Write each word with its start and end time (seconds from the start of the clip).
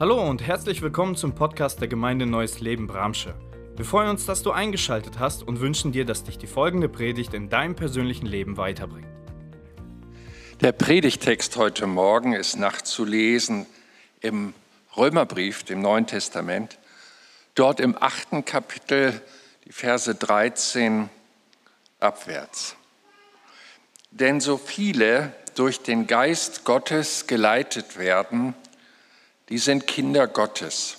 Hallo 0.00 0.28
und 0.28 0.42
herzlich 0.44 0.82
willkommen 0.82 1.14
zum 1.14 1.36
Podcast 1.36 1.80
der 1.80 1.86
Gemeinde 1.86 2.26
Neues 2.26 2.58
Leben 2.58 2.88
Bramsche. 2.88 3.32
Wir 3.76 3.84
freuen 3.84 4.10
uns, 4.10 4.26
dass 4.26 4.42
du 4.42 4.50
eingeschaltet 4.50 5.20
hast 5.20 5.44
und 5.44 5.60
wünschen 5.60 5.92
dir, 5.92 6.04
dass 6.04 6.24
dich 6.24 6.36
die 6.36 6.48
folgende 6.48 6.88
Predigt 6.88 7.32
in 7.32 7.48
deinem 7.48 7.76
persönlichen 7.76 8.26
Leben 8.26 8.56
weiterbringt. 8.56 9.06
Der 10.60 10.72
Predigtext 10.72 11.56
heute 11.56 11.86
Morgen 11.86 12.32
ist 12.32 12.56
nachzulesen 12.56 13.66
im 14.20 14.52
Römerbrief, 14.96 15.62
dem 15.62 15.80
Neuen 15.80 16.08
Testament, 16.08 16.76
dort 17.54 17.78
im 17.78 17.96
achten 17.96 18.44
Kapitel, 18.44 19.22
die 19.64 19.70
Verse 19.70 20.12
13 20.12 21.08
abwärts. 22.00 22.74
Denn 24.10 24.40
so 24.40 24.56
viele 24.56 25.32
durch 25.54 25.82
den 25.82 26.08
Geist 26.08 26.64
Gottes 26.64 27.28
geleitet 27.28 27.96
werden, 27.96 28.56
die 29.48 29.58
sind 29.58 29.86
Kinder 29.86 30.26
Gottes. 30.26 30.96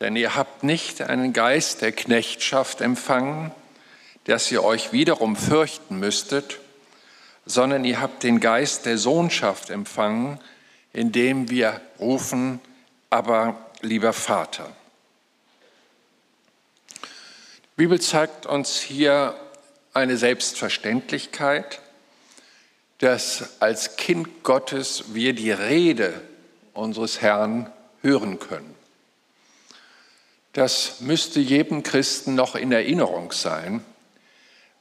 Denn 0.00 0.16
ihr 0.16 0.34
habt 0.34 0.64
nicht 0.64 1.02
einen 1.02 1.32
Geist 1.32 1.82
der 1.82 1.92
Knechtschaft 1.92 2.80
empfangen, 2.80 3.52
dass 4.24 4.50
ihr 4.50 4.64
euch 4.64 4.92
wiederum 4.92 5.36
fürchten 5.36 5.98
müsstet, 5.98 6.58
sondern 7.44 7.84
ihr 7.84 8.00
habt 8.00 8.22
den 8.22 8.40
Geist 8.40 8.86
der 8.86 8.96
Sohnschaft 8.96 9.70
empfangen, 9.70 10.40
indem 10.92 11.50
wir 11.50 11.80
rufen, 11.98 12.60
aber 13.10 13.70
lieber 13.82 14.12
Vater. 14.12 14.70
Die 17.02 17.84
Bibel 17.84 18.00
zeigt 18.00 18.46
uns 18.46 18.80
hier 18.80 19.34
eine 19.94 20.16
Selbstverständlichkeit, 20.16 21.80
dass 22.98 23.60
als 23.60 23.96
Kind 23.96 24.44
Gottes 24.44 25.14
wir 25.14 25.32
die 25.32 25.50
Rede 25.50 26.20
unseres 26.74 27.20
Herrn 27.20 27.72
hören 28.02 28.38
können. 28.38 28.74
Das 30.52 31.00
müsste 31.00 31.38
jedem 31.40 31.82
Christen 31.82 32.34
noch 32.34 32.56
in 32.56 32.72
Erinnerung 32.72 33.32
sein. 33.32 33.84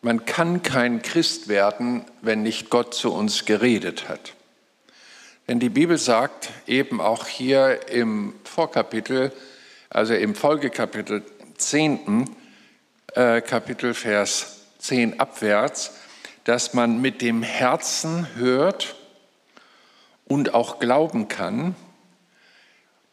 Man 0.01 0.25
kann 0.25 0.63
kein 0.63 1.01
Christ 1.01 1.47
werden, 1.47 2.05
wenn 2.21 2.41
nicht 2.41 2.69
Gott 2.69 2.93
zu 2.93 3.13
uns 3.13 3.45
geredet 3.45 4.09
hat. 4.09 4.33
Denn 5.47 5.59
die 5.59 5.69
Bibel 5.69 5.97
sagt 5.97 6.49
eben 6.67 7.01
auch 7.01 7.27
hier 7.27 7.89
im 7.89 8.33
Vorkapitel, 8.43 9.31
also 9.89 10.13
im 10.13 10.35
Folgekapitel 10.35 11.23
10. 11.57 12.29
Äh, 13.15 13.41
Kapitel 13.41 13.93
Vers 13.93 14.59
10 14.79 15.19
abwärts, 15.19 15.91
dass 16.43 16.73
man 16.73 17.01
mit 17.01 17.21
dem 17.21 17.43
Herzen 17.43 18.27
hört 18.35 18.95
und 20.29 20.53
auch 20.53 20.79
glauben 20.79 21.27
kann. 21.27 21.75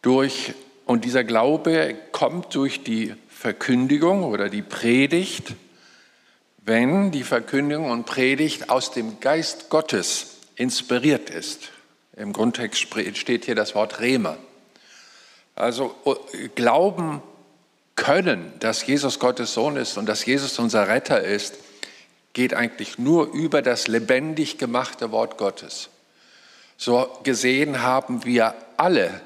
Durch, 0.02 0.54
und 0.84 1.04
dieser 1.04 1.24
Glaube 1.24 1.96
kommt 2.12 2.54
durch 2.54 2.84
die 2.84 3.16
Verkündigung 3.28 4.22
oder 4.22 4.48
die 4.48 4.62
Predigt, 4.62 5.54
wenn 6.64 7.10
die 7.10 7.24
Verkündigung 7.24 7.90
und 7.90 8.06
Predigt 8.06 8.70
aus 8.70 8.92
dem 8.92 9.18
Geist 9.18 9.68
Gottes 9.70 10.36
inspiriert 10.54 11.30
ist. 11.30 11.70
Im 12.16 12.32
Grundtext 12.32 12.86
steht 13.14 13.44
hier 13.44 13.54
das 13.54 13.74
Wort 13.74 14.00
Rema. 14.00 14.36
Also 15.54 15.94
glauben 16.54 17.22
können, 17.94 18.52
dass 18.60 18.86
Jesus 18.86 19.18
Gottes 19.18 19.54
Sohn 19.54 19.76
ist 19.76 19.96
und 19.96 20.06
dass 20.06 20.26
Jesus 20.26 20.58
unser 20.58 20.86
Retter 20.88 21.22
ist, 21.22 21.54
geht 22.34 22.52
eigentlich 22.52 22.98
nur 22.98 23.32
über 23.32 23.62
das 23.62 23.88
lebendig 23.88 24.58
gemachte 24.58 25.10
Wort 25.12 25.38
Gottes. 25.38 25.88
So 26.76 27.08
gesehen 27.22 27.82
haben 27.82 28.24
wir 28.24 28.54
alle 28.76 29.20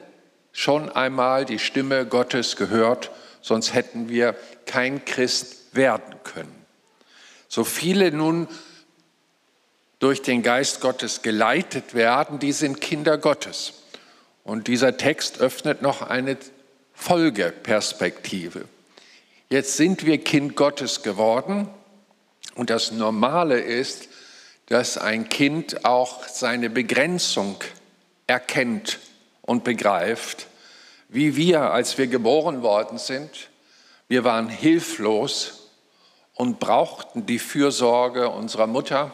schon 0.52 0.88
einmal 0.88 1.44
die 1.44 1.58
Stimme 1.58 2.06
Gottes 2.06 2.56
gehört, 2.56 3.10
sonst 3.40 3.74
hätten 3.74 4.08
wir 4.08 4.36
kein 4.66 5.04
Christ 5.04 5.74
werden 5.74 6.14
können. 6.24 6.54
So 7.48 7.64
viele 7.64 8.12
nun 8.12 8.48
durch 9.98 10.22
den 10.22 10.42
Geist 10.42 10.80
Gottes 10.80 11.22
geleitet 11.22 11.94
werden, 11.94 12.38
die 12.38 12.52
sind 12.52 12.80
Kinder 12.80 13.18
Gottes. 13.18 13.74
Und 14.44 14.66
dieser 14.66 14.96
Text 14.96 15.40
öffnet 15.40 15.82
noch 15.82 16.02
eine 16.02 16.36
Folgeperspektive. 16.94 18.64
Jetzt 19.48 19.76
sind 19.76 20.06
wir 20.06 20.18
Kind 20.18 20.56
Gottes 20.56 21.02
geworden 21.02 21.68
und 22.54 22.70
das 22.70 22.92
Normale 22.92 23.60
ist, 23.60 24.08
dass 24.70 24.96
ein 24.96 25.28
Kind 25.28 25.84
auch 25.84 26.28
seine 26.28 26.70
Begrenzung 26.70 27.56
erkennt 28.28 29.00
und 29.42 29.64
begreift, 29.64 30.46
wie 31.08 31.34
wir, 31.34 31.72
als 31.72 31.98
wir 31.98 32.06
geboren 32.06 32.62
worden 32.62 32.96
sind. 32.96 33.50
Wir 34.06 34.22
waren 34.22 34.48
hilflos 34.48 35.70
und 36.34 36.60
brauchten 36.60 37.26
die 37.26 37.40
Fürsorge 37.40 38.30
unserer 38.30 38.68
Mutter 38.68 39.10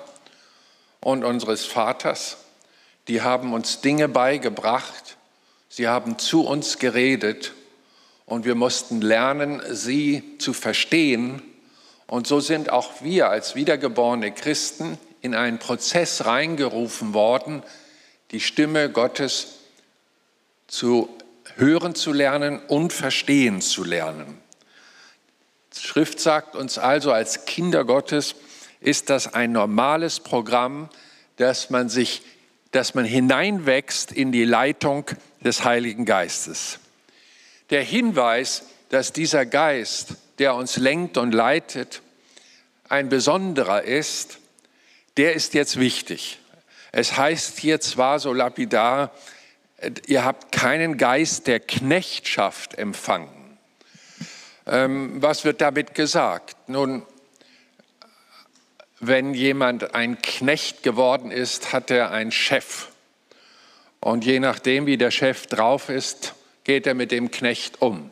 und 1.00 1.24
unseres 1.24 1.64
Vaters. 1.64 2.36
Die 3.08 3.22
haben 3.22 3.54
uns 3.54 3.80
Dinge 3.80 4.08
beigebracht, 4.08 5.16
sie 5.70 5.88
haben 5.88 6.18
zu 6.18 6.46
uns 6.46 6.78
geredet 6.78 7.54
und 8.26 8.44
wir 8.44 8.56
mussten 8.56 9.00
lernen, 9.00 9.62
sie 9.70 10.36
zu 10.36 10.52
verstehen. 10.52 11.40
Und 12.06 12.26
so 12.26 12.40
sind 12.40 12.68
auch 12.68 13.00
wir 13.00 13.30
als 13.30 13.54
wiedergeborene 13.54 14.32
Christen 14.32 14.98
in 15.26 15.34
einen 15.34 15.58
Prozess 15.58 16.24
reingerufen 16.24 17.12
worden, 17.12 17.62
die 18.30 18.40
Stimme 18.40 18.90
Gottes 18.90 19.58
zu 20.68 21.08
hören 21.56 21.94
zu 21.94 22.12
lernen 22.12 22.60
und 22.68 22.92
verstehen 22.92 23.60
zu 23.60 23.84
lernen. 23.84 24.40
Die 25.76 25.86
Schrift 25.86 26.20
sagt 26.20 26.54
uns 26.54 26.78
also, 26.78 27.12
als 27.12 27.44
Kinder 27.44 27.84
Gottes 27.84 28.36
ist 28.80 29.10
das 29.10 29.34
ein 29.34 29.52
normales 29.52 30.20
Programm, 30.20 30.88
dass 31.36 31.70
man 31.70 31.88
sich, 31.88 32.22
dass 32.70 32.94
man 32.94 33.04
hineinwächst 33.04 34.12
in 34.12 34.32
die 34.32 34.44
Leitung 34.44 35.06
des 35.40 35.64
Heiligen 35.64 36.04
Geistes. 36.04 36.78
Der 37.70 37.82
Hinweis, 37.82 38.62
dass 38.90 39.12
dieser 39.12 39.44
Geist, 39.44 40.14
der 40.38 40.54
uns 40.54 40.76
lenkt 40.76 41.18
und 41.18 41.32
leitet, 41.32 42.00
ein 42.88 43.08
besonderer 43.08 43.82
ist, 43.82 44.38
der 45.16 45.34
ist 45.34 45.54
jetzt 45.54 45.78
wichtig. 45.78 46.38
Es 46.92 47.16
heißt 47.16 47.58
hier 47.58 47.80
zwar 47.80 48.18
so 48.18 48.32
lapidar, 48.32 49.12
ihr 50.06 50.24
habt 50.24 50.52
keinen 50.52 50.96
Geist 50.96 51.46
der 51.46 51.60
Knechtschaft 51.60 52.78
empfangen. 52.78 53.58
Ähm, 54.66 55.22
was 55.22 55.44
wird 55.44 55.60
damit 55.60 55.94
gesagt? 55.94 56.56
Nun, 56.68 57.02
wenn 59.00 59.34
jemand 59.34 59.94
ein 59.94 60.20
Knecht 60.22 60.82
geworden 60.82 61.30
ist, 61.30 61.72
hat 61.72 61.90
er 61.90 62.10
einen 62.10 62.32
Chef. 62.32 62.88
Und 64.00 64.24
je 64.24 64.40
nachdem, 64.40 64.86
wie 64.86 64.96
der 64.96 65.10
Chef 65.10 65.46
drauf 65.46 65.88
ist, 65.88 66.34
geht 66.64 66.86
er 66.86 66.94
mit 66.94 67.10
dem 67.10 67.30
Knecht 67.30 67.82
um. 67.82 68.10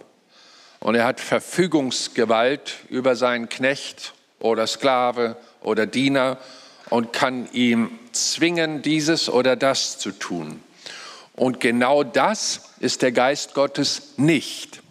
Und 0.81 0.95
er 0.95 1.07
hat 1.07 1.21
Verfügungsgewalt 1.21 2.75
über 2.91 3.17
seinen 3.17 3.49
Knecht 3.49 4.13
oder 4.39 4.67
Sklave 4.67 5.37
oder 5.63 5.87
Diener 5.87 6.39
und 6.91 7.13
kann 7.13 7.49
ihm 7.53 7.99
zwingen, 8.13 8.83
dieses 8.83 9.29
oder 9.29 9.57
das 9.57 9.99
zu 9.99 10.11
tun. 10.13 10.63
Und 11.37 11.61
genau 11.61 12.05
das 12.05 12.71
ist 12.81 13.03
der 13.03 13.13
Geist 13.13 13.55
Gottes 13.55 14.15
nicht. 14.17 14.83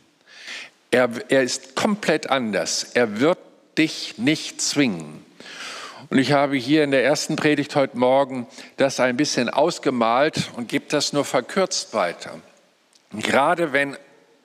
Er, 0.91 1.09
er 1.29 1.43
ist 1.43 1.75
komplett 1.75 2.29
anders. 2.29 2.83
Er 2.93 3.19
wird 3.19 3.39
dich 3.77 4.17
nicht 4.17 4.61
zwingen. 4.61 5.25
Und 6.09 6.19
ich 6.19 6.33
habe 6.33 6.55
hier 6.57 6.83
in 6.83 6.91
der 6.91 7.03
ersten 7.03 7.35
Predigt 7.35 7.75
heute 7.75 7.97
Morgen 7.97 8.45
das 8.77 8.99
ein 8.99 9.17
bisschen 9.17 9.49
ausgemalt 9.49 10.51
und 10.55 10.67
gebe 10.67 10.85
das 10.89 11.13
nur 11.13 11.25
verkürzt 11.25 11.93
weiter. 11.93 12.39
Gerade 13.13 13.73
wenn 13.73 13.97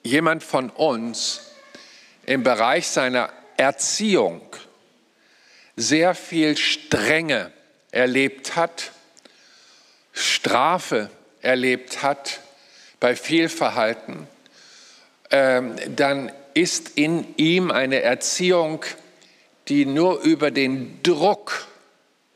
jemand 0.03 0.43
von 0.43 0.69
uns 0.69 1.51
im 2.25 2.43
Bereich 2.43 2.87
seiner 2.87 3.29
Erziehung 3.57 4.41
sehr 5.79 6.13
viel 6.13 6.57
Strenge 6.57 7.51
erlebt 7.91 8.55
hat, 8.55 8.91
Strafe 10.11 11.09
erlebt 11.41 12.03
hat 12.03 12.41
bei 12.99 13.15
Fehlverhalten, 13.15 14.27
ähm, 15.31 15.75
dann 15.95 16.31
ist 16.53 16.97
in 16.97 17.33
ihm 17.37 17.71
eine 17.71 18.01
Erziehung, 18.01 18.83
die 19.69 19.85
nur 19.85 20.19
über 20.21 20.51
den 20.51 21.01
Druck 21.01 21.67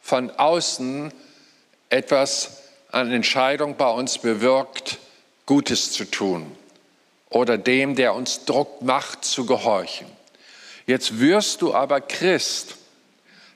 von 0.02 0.30
außen 0.30 1.12
etwas 1.90 2.62
an 2.92 3.12
Entscheidung 3.12 3.76
bei 3.76 3.90
uns 3.90 4.20
bewirkt, 4.20 5.00
Gutes 5.46 5.92
zu 5.92 6.06
tun 6.06 6.56
oder 7.30 7.58
dem, 7.58 7.96
der 7.96 8.14
uns 8.16 8.46
Druck 8.46 8.82
macht, 8.82 9.26
zu 9.26 9.46
gehorchen. 9.46 10.08
Jetzt 10.86 11.20
wirst 11.20 11.62
du 11.62 11.74
aber 11.74 12.00
Christ 12.00 12.78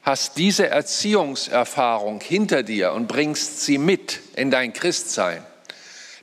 hast 0.07 0.37
diese 0.37 0.69
Erziehungserfahrung 0.69 2.21
hinter 2.21 2.63
dir 2.63 2.93
und 2.93 3.09
bringst 3.09 3.65
sie 3.65 3.77
mit 3.77 4.21
in 4.37 4.49
dein 4.49 4.71
Christsein, 4.71 5.45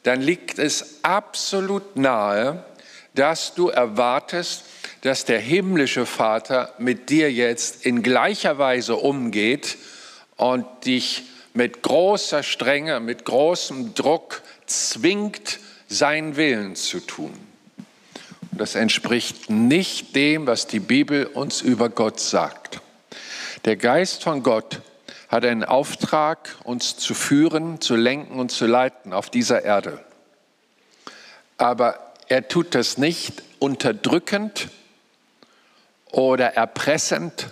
dann 0.05 0.23
liegt 0.23 0.59
es 0.59 1.01
absolut 1.03 1.95
nahe, 1.95 2.65
dass 3.15 3.55
du 3.55 3.69
erwartest, 3.69 4.65
dass 5.03 5.27
der 5.27 5.39
himmlische 5.39 6.07
Vater 6.07 6.73
mit 6.79 7.11
dir 7.11 7.31
jetzt 7.31 7.85
in 7.85 8.03
gleicher 8.03 8.57
Weise 8.57 8.97
umgeht 8.97 9.77
und 10.37 10.65
dich 10.87 11.25
mit 11.53 11.83
großer 11.83 12.43
Strenge, 12.43 13.01
mit 13.01 13.27
großem 13.27 13.93
Druck 13.93 14.41
zwingt, 14.65 15.59
seinen 15.89 16.37
Willen 16.37 16.75
zu 16.75 17.01
tun. 17.01 17.35
Das 18.51 18.77
entspricht 18.77 19.51
nicht 19.51 20.17
dem, 20.17 20.47
was 20.47 20.67
die 20.67 20.81
Bibel 20.81 21.27
uns 21.27 21.61
über 21.61 21.91
Gott 21.91 22.19
sagt. 22.19 22.81
Der 23.65 23.77
Geist 23.77 24.23
von 24.23 24.43
Gott 24.43 24.83
hat 25.29 25.45
einen 25.47 25.65
Auftrag, 25.65 26.55
uns 26.65 26.99
zu 26.99 27.15
führen, 27.15 27.81
zu 27.81 27.97
lenken 27.97 28.39
und 28.39 28.51
zu 28.51 28.67
leiten 28.67 29.15
auf 29.15 29.31
dieser 29.31 29.65
Erde. 29.65 30.05
Aber 31.57 32.13
er 32.29 32.47
tut 32.47 32.75
das 32.75 32.99
nicht 32.99 33.43
unterdrückend 33.59 34.69
oder 36.11 36.55
erpressend, 36.55 37.49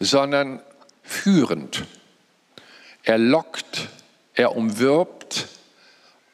sondern 0.00 0.60
führend. 1.04 1.84
Er 3.04 3.18
lockt, 3.18 3.88
er 4.34 4.56
umwirbt 4.56 5.46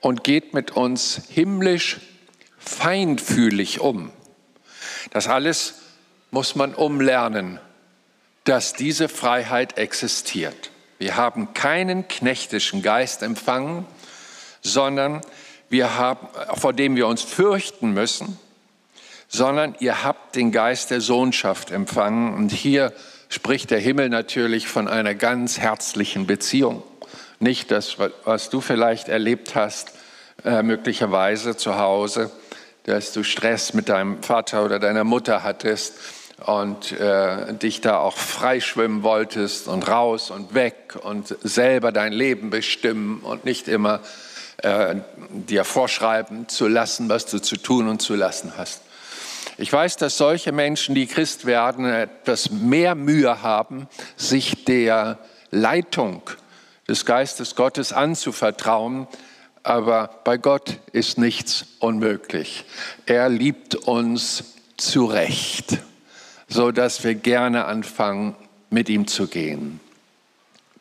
und 0.01 0.25
geht 0.25 0.55
mit 0.55 0.71
uns 0.71 1.21
himmlisch 1.29 2.01
feinfühlig 2.59 3.81
um. 3.81 4.11
Das 5.11 5.29
alles 5.29 5.75
muss 6.31 6.55
man 6.55 6.75
umlernen, 6.75 7.61
dass 8.45 8.73
diese 8.73 9.09
Freiheit 9.09 9.79
existiert. 9.79 10.71
Wir 10.99 11.17
haben 11.17 11.55
keinen 11.55 12.09
knechtischen 12.09 12.83
Geist 12.83 13.23
empfangen, 13.23 13.87
sondern 14.63 15.21
wir 15.69 15.97
haben, 15.97 16.29
vor 16.55 16.73
dem 16.73 16.97
wir 16.97 17.07
uns 17.07 17.23
fürchten 17.23 17.93
müssen, 17.93 18.39
sondern 19.29 19.75
ihr 19.81 20.05
habt 20.05 20.37
den 20.37 20.53
Geist 20.53 20.91
der 20.91 21.01
Sohnschaft 21.01 21.71
empfangen. 21.71 22.35
Und 22.35 22.53
hier 22.53 22.93
spricht 23.29 23.71
der 23.71 23.79
Himmel 23.79 24.11
natürlich 24.11 24.69
von 24.69 24.89
einer 24.89 25.15
ganz 25.15 25.59
herzlichen 25.59 26.27
Beziehung. 26.27 26.83
Nicht 27.41 27.71
das, 27.71 27.97
was 28.25 28.51
du 28.51 28.61
vielleicht 28.61 29.09
erlebt 29.09 29.55
hast, 29.55 29.93
äh, 30.45 30.63
möglicherweise 30.63 31.57
zu 31.57 31.79
Hause, 31.79 32.31
dass 32.85 33.13
du 33.13 33.23
Stress 33.23 33.75
mit 33.75 33.89
deinem 33.89 34.23
Vater 34.23 34.65
oder 34.65 34.79
deiner 34.79 35.05
Mutter 35.05 35.43
hattest 35.43 35.95
und 36.47 36.93
äh, 36.93 37.55
dich 37.55 37.81
da 37.81 37.99
auch 37.99 38.17
freischwimmen 38.17 39.03
wolltest 39.03 39.69
und 39.69 39.89
raus 39.89 40.31
und 40.31 40.55
weg 40.55 40.97
und 41.03 41.37
selber 41.43 41.93
dein 41.93 42.13
Leben 42.13 42.51
bestimmen 42.51 43.21
und 43.21 43.45
nicht 43.45 43.69
immer 43.69 44.01
äh, 44.59 44.97
dir 45.31 45.65
vorschreiben 45.65 46.49
zu 46.49 46.69
lassen, 46.69 47.09
was 47.09 47.27
du 47.27 47.41
zu 47.41 47.57
tun 47.57 47.89
und 47.89 48.03
zu 48.03 48.15
lassen 48.15 48.53
hast. 48.57 48.83
Ich 49.59 49.73
weiß, 49.73 49.97
dass 49.97 50.17
solche 50.17 50.53
Menschen, 50.53 50.95
die 50.95 51.07
Christ 51.07 51.47
werden, 51.47 51.85
etwas 51.85 52.51
mehr 52.51 52.95
Mühe 52.95 53.43
haben, 53.43 53.87
sich 54.17 54.65
der 54.65 55.19
Leitung 55.51 56.23
des 56.89 57.05
Geistes 57.05 57.55
Gottes 57.55 57.93
anzuvertrauen. 57.93 59.07
Aber 59.63 60.11
bei 60.25 60.39
Gott 60.39 60.81
ist 60.93 61.19
nichts 61.19 61.67
unmöglich. 61.79 62.65
Er 63.07 63.29
liebt 63.29 63.75
uns 63.77 64.45
zurecht, 64.77 65.71
so 65.71 65.92
dass 66.73 67.05
wir 67.05 67.15
gerne 67.15 67.65
anfangen, 67.65 68.35
mit 68.71 68.89
ihm 68.89 69.07
zu 69.07 69.27
gehen. 69.27 69.81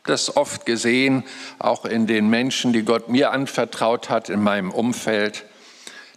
Das 0.05 0.35
oft 0.35 0.65
gesehen, 0.65 1.23
auch 1.59 1.85
in 1.85 2.07
den 2.07 2.29
Menschen, 2.29 2.73
die 2.73 2.83
Gott 2.83 3.09
mir 3.09 3.31
anvertraut 3.31 4.09
hat 4.09 4.29
in 4.29 4.41
meinem 4.41 4.71
Umfeld 4.71 5.45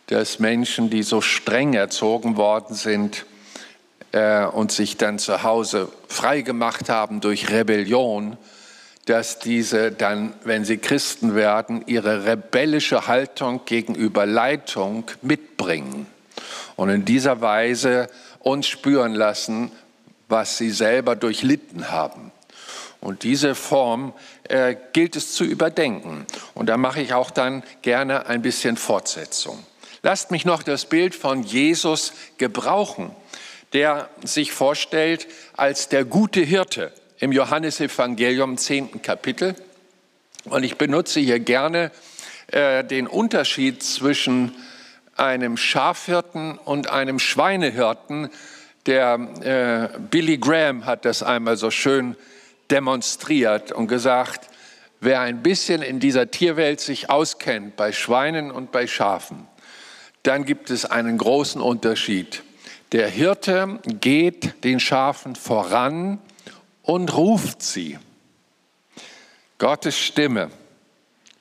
dass 0.06 0.38
Menschen, 0.38 0.90
die 0.90 1.02
so 1.02 1.20
streng 1.20 1.74
erzogen 1.74 2.36
worden 2.36 2.74
sind 2.74 3.24
äh, 4.12 4.44
und 4.44 4.70
sich 4.70 4.96
dann 4.96 5.18
zu 5.18 5.42
Hause 5.42 5.90
frei 6.08 6.42
gemacht 6.42 6.88
haben 6.88 7.20
durch 7.20 7.50
Rebellion, 7.50 8.36
dass 9.06 9.38
diese 9.38 9.92
dann, 9.92 10.34
wenn 10.44 10.64
sie 10.64 10.78
Christen 10.78 11.34
werden, 11.34 11.84
ihre 11.86 12.26
rebellische 12.26 13.06
Haltung 13.06 13.62
gegenüber 13.66 14.26
Leitung 14.26 15.04
mitbringen 15.22 16.06
und 16.76 16.88
in 16.90 17.04
dieser 17.04 17.40
Weise 17.40 18.08
uns 18.44 18.68
spüren 18.68 19.14
lassen, 19.14 19.72
was 20.28 20.58
sie 20.58 20.70
selber 20.70 21.16
durchlitten 21.16 21.90
haben. 21.90 22.32
Und 23.00 23.22
diese 23.22 23.54
Form 23.54 24.14
äh, 24.44 24.76
gilt 24.92 25.16
es 25.16 25.34
zu 25.34 25.44
überdenken. 25.44 26.26
Und 26.54 26.66
da 26.66 26.76
mache 26.76 27.02
ich 27.02 27.12
auch 27.12 27.30
dann 27.30 27.62
gerne 27.82 28.26
ein 28.26 28.40
bisschen 28.40 28.76
Fortsetzung. 28.76 29.64
Lasst 30.02 30.30
mich 30.30 30.44
noch 30.44 30.62
das 30.62 30.86
Bild 30.86 31.14
von 31.14 31.42
Jesus 31.42 32.12
gebrauchen, 32.38 33.10
der 33.72 34.08
sich 34.22 34.52
vorstellt 34.52 35.26
als 35.56 35.88
der 35.88 36.04
gute 36.04 36.40
Hirte 36.40 36.92
im 37.18 37.32
Johannesevangelium 37.32 38.56
10. 38.56 39.02
Kapitel. 39.02 39.54
Und 40.44 40.62
ich 40.62 40.76
benutze 40.76 41.20
hier 41.20 41.40
gerne 41.40 41.90
äh, 42.48 42.84
den 42.84 43.06
Unterschied 43.06 43.82
zwischen 43.82 44.54
einem 45.16 45.56
Schafhirten 45.56 46.58
und 46.58 46.90
einem 46.90 47.18
Schweinehirten. 47.18 48.30
Der 48.86 49.90
äh, 49.94 49.98
Billy 49.98 50.38
Graham 50.38 50.86
hat 50.86 51.04
das 51.04 51.22
einmal 51.22 51.56
so 51.56 51.70
schön 51.70 52.16
demonstriert 52.70 53.72
und 53.72 53.88
gesagt, 53.88 54.48
wer 55.00 55.20
ein 55.20 55.42
bisschen 55.42 55.82
in 55.82 56.00
dieser 56.00 56.30
Tierwelt 56.30 56.80
sich 56.80 57.10
auskennt, 57.10 57.76
bei 57.76 57.92
Schweinen 57.92 58.50
und 58.50 58.72
bei 58.72 58.86
Schafen, 58.86 59.46
dann 60.22 60.44
gibt 60.44 60.70
es 60.70 60.84
einen 60.84 61.18
großen 61.18 61.60
Unterschied. 61.60 62.42
Der 62.92 63.08
Hirte 63.08 63.80
geht 64.00 64.64
den 64.64 64.80
Schafen 64.80 65.36
voran 65.36 66.18
und 66.82 67.16
ruft 67.16 67.62
sie. 67.62 67.98
Gottes 69.58 69.98
Stimme, 69.98 70.50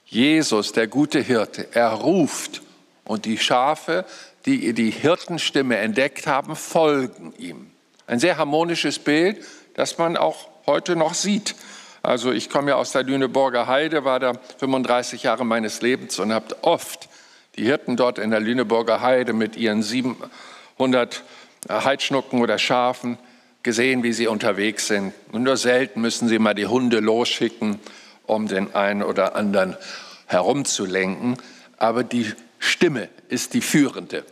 Jesus, 0.05 0.71
der 0.71 0.87
gute 0.87 1.19
Hirte, 1.19 1.67
er 1.71 1.89
ruft 1.89 2.61
und 3.05 3.25
die 3.25 3.37
Schafe, 3.37 4.05
die 4.45 4.73
die 4.73 4.91
Hirtenstimme 4.91 5.77
entdeckt 5.77 6.27
haben, 6.27 6.55
folgen 6.55 7.33
ihm. 7.37 7.71
Ein 8.07 8.19
sehr 8.19 8.37
harmonisches 8.37 8.99
Bild, 8.99 9.43
das 9.75 9.97
man 9.97 10.17
auch 10.17 10.49
heute 10.65 10.95
noch 10.95 11.13
sieht. 11.13 11.55
Also 12.01 12.31
ich 12.31 12.49
komme 12.49 12.71
ja 12.71 12.75
aus 12.75 12.91
der 12.91 13.03
Lüneburger 13.03 13.67
Heide, 13.67 14.03
war 14.03 14.19
da 14.19 14.33
35 14.57 15.23
Jahre 15.23 15.45
meines 15.45 15.81
Lebens 15.81 16.19
und 16.19 16.33
habe 16.33 16.57
oft 16.61 17.07
die 17.55 17.63
Hirten 17.63 17.95
dort 17.95 18.19
in 18.19 18.31
der 18.31 18.41
Lüneburger 18.41 18.99
Heide 18.99 19.31
mit 19.31 19.55
ihren 19.55 19.83
700 19.83 21.23
Heidschnucken 21.69 22.41
oder 22.41 22.57
Schafen 22.57 23.17
gesehen, 23.63 24.03
wie 24.03 24.11
sie 24.11 24.27
unterwegs 24.27 24.87
sind. 24.87 25.13
Und 25.31 25.43
nur 25.43 25.55
selten 25.55 26.01
müssen 26.01 26.27
sie 26.27 26.39
mal 26.39 26.53
die 26.53 26.67
Hunde 26.67 26.99
losschicken, 26.99 27.79
um 28.25 28.47
den 28.47 28.75
einen 28.75 29.03
oder 29.03 29.35
anderen 29.37 29.77
herumzulenken. 30.25 31.37
Aber 31.77 32.03
die 32.03 32.33
Stimme 32.63 33.09
ist 33.27 33.53
die 33.53 33.61
führende. 33.61 34.23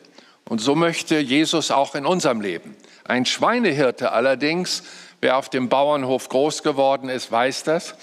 Und 0.47 0.59
so 0.59 0.73
möchte 0.73 1.19
Jesus 1.19 1.69
auch 1.69 1.95
in 1.95 2.05
unserem 2.05 2.39
Leben. 2.39 2.77
Ein 3.03 3.25
Schweinehirte 3.25 4.13
allerdings, 4.13 4.83
wer 5.19 5.35
auf 5.35 5.49
dem 5.49 5.67
Bauernhof 5.67 6.29
groß 6.29 6.63
geworden 6.63 7.09
ist, 7.09 7.29
weiß 7.29 7.63
das, 7.63 7.93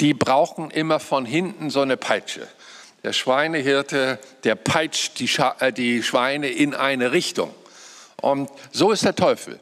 die 0.00 0.14
brauchen 0.14 0.70
immer 0.70 0.98
von 0.98 1.26
hinten 1.26 1.68
so 1.68 1.82
eine 1.82 1.98
Peitsche. 1.98 2.48
Der 3.04 3.12
Schweinehirte, 3.12 4.18
der 4.44 4.54
peitscht 4.54 5.18
die, 5.18 5.30
äh, 5.60 5.72
die 5.72 6.02
Schweine 6.02 6.48
in 6.48 6.74
eine 6.74 7.12
Richtung. 7.12 7.54
Und 8.20 8.50
so 8.72 8.92
ist 8.92 9.04
der 9.04 9.14
Teufel. 9.14 9.60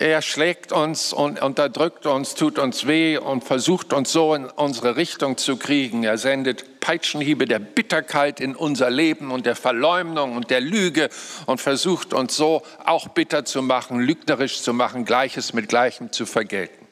Er 0.00 0.22
schlägt 0.22 0.72
uns 0.72 1.12
und 1.12 1.42
unterdrückt 1.42 2.06
uns, 2.06 2.34
tut 2.34 2.58
uns 2.58 2.86
weh 2.86 3.18
und 3.18 3.44
versucht 3.44 3.92
uns 3.92 4.10
so 4.10 4.34
in 4.34 4.46
unsere 4.46 4.96
Richtung 4.96 5.36
zu 5.36 5.58
kriegen. 5.58 6.04
Er 6.04 6.16
sendet 6.16 6.80
Peitschenhiebe 6.80 7.44
der 7.44 7.58
Bitterkeit 7.58 8.40
in 8.40 8.56
unser 8.56 8.88
Leben 8.88 9.30
und 9.30 9.44
der 9.44 9.56
Verleumdung 9.56 10.36
und 10.36 10.48
der 10.48 10.62
Lüge 10.62 11.10
und 11.44 11.60
versucht 11.60 12.14
uns 12.14 12.34
so 12.34 12.62
auch 12.86 13.08
bitter 13.08 13.44
zu 13.44 13.60
machen, 13.60 14.00
lügnerisch 14.00 14.62
zu 14.62 14.72
machen, 14.72 15.04
Gleiches 15.04 15.52
mit 15.52 15.68
Gleichem 15.68 16.10
zu 16.12 16.24
vergelten. 16.24 16.86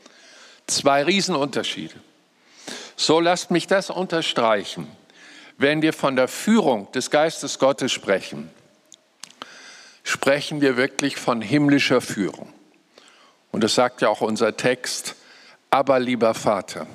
Zwei 0.67 1.03
Riesenunterschiede. 1.03 1.95
So 2.95 3.21
lasst 3.21 3.51
mich 3.51 3.67
das 3.67 3.89
unterstreichen 3.89 4.87
wenn 5.59 5.83
wir 5.83 5.93
von 5.93 6.15
der 6.15 6.29
Führung 6.29 6.91
des 6.93 7.11
Geistes 7.11 7.59
Gottes 7.59 7.91
sprechen, 7.91 8.49
sprechen 10.05 10.61
wir 10.61 10.77
wirklich 10.77 11.17
von 11.17 11.43
himmlischer 11.43 12.01
Führung. 12.01 12.53
Und 13.51 13.65
das 13.65 13.75
sagt 13.75 14.03
ja 14.03 14.09
auch 14.09 14.21
unser 14.21 14.57
Text, 14.57 15.17
aber 15.71 16.01
lieber 16.01 16.35
Vater, 16.35 16.87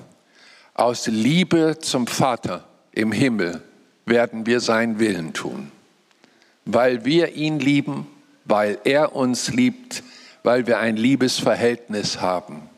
aus 0.74 1.08
Liebe 1.08 1.78
zum 1.80 2.08
Vater 2.08 2.64
im 2.92 3.12
Himmel 3.12 3.62
werden 4.06 4.46
wir 4.46 4.60
seinen 4.60 5.00
Willen 5.00 5.34
tun, 5.34 5.72
weil 6.66 7.06
wir 7.06 7.34
ihn 7.36 7.60
lieben, 7.60 8.08
weil 8.46 8.80
er 8.84 9.16
uns 9.16 9.50
liebt, 9.50 10.04
weil 10.44 10.68
wir 10.68 10.80
ein 10.80 10.98
Liebesverhältnis 10.98 12.22
haben. 12.22 12.70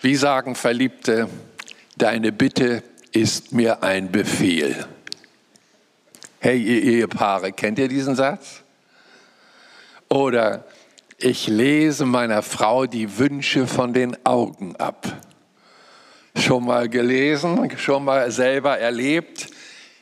Wie 0.00 0.16
sagen 0.16 0.54
Verliebte, 0.54 1.28
deine 1.96 2.32
Bitte 2.32 2.82
ist 3.12 3.52
mir 3.52 3.82
ein 3.82 4.10
Befehl. 4.10 4.86
Hey, 6.40 6.62
ihr 6.62 6.82
Ehepaare, 6.82 7.52
kennt 7.52 7.78
ihr 7.78 7.88
diesen 7.88 8.14
Satz? 8.14 8.62
Oder 10.08 10.64
ich 11.18 11.46
lese 11.46 12.04
meiner 12.04 12.42
Frau 12.42 12.86
die 12.86 13.18
Wünsche 13.18 13.66
von 13.66 13.92
den 13.92 14.16
Augen 14.26 14.76
ab. 14.76 15.06
Schon 16.36 16.66
mal 16.66 16.88
gelesen, 16.88 17.70
schon 17.78 18.04
mal 18.04 18.30
selber 18.30 18.78
erlebt. 18.78 19.48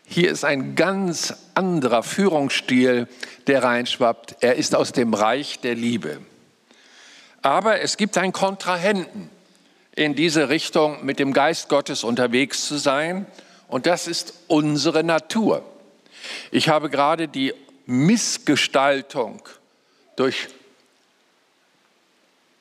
Hier 0.07 0.31
ist 0.31 0.45
ein 0.45 0.75
ganz 0.75 1.35
anderer 1.55 2.03
Führungsstil, 2.03 3.07
der 3.47 3.63
reinschwappt. 3.63 4.37
Er 4.41 4.57
ist 4.57 4.75
aus 4.75 4.93
dem 4.93 5.15
Reich 5.15 5.61
der 5.61 5.77
Liebe. 5.77 6.19
Aber 7.43 7.81
es 7.81 7.97
gibt 7.97 8.19
einen 8.19 8.33
Kontrahenten 8.33 9.31
in 9.95 10.17
diese 10.17 10.49
Richtung 10.49 11.05
mit 11.05 11.21
dem 11.21 11.33
Geist 11.33 11.69
Gottes 11.69 12.03
unterwegs 12.03 12.67
zu 12.67 12.77
sein. 12.77 13.27
Und 13.69 13.87
das 13.87 14.09
ist 14.09 14.35
unsere 14.49 15.05
Natur. 15.05 15.63
Ich 16.51 16.69
habe 16.69 16.91
gerade 16.91 17.29
die 17.29 17.55
Missgestaltung 17.87 19.43
durch 20.17 20.49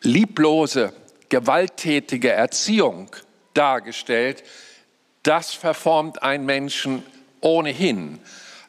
lieblose, 0.03 0.93
gewalttätige 1.29 2.31
Erziehung 2.31 3.09
dargestellt. 3.53 4.43
Das 5.23 5.53
verformt 5.53 6.21
einen 6.21 6.45
Menschen 6.45 7.03
ohnehin. 7.41 8.19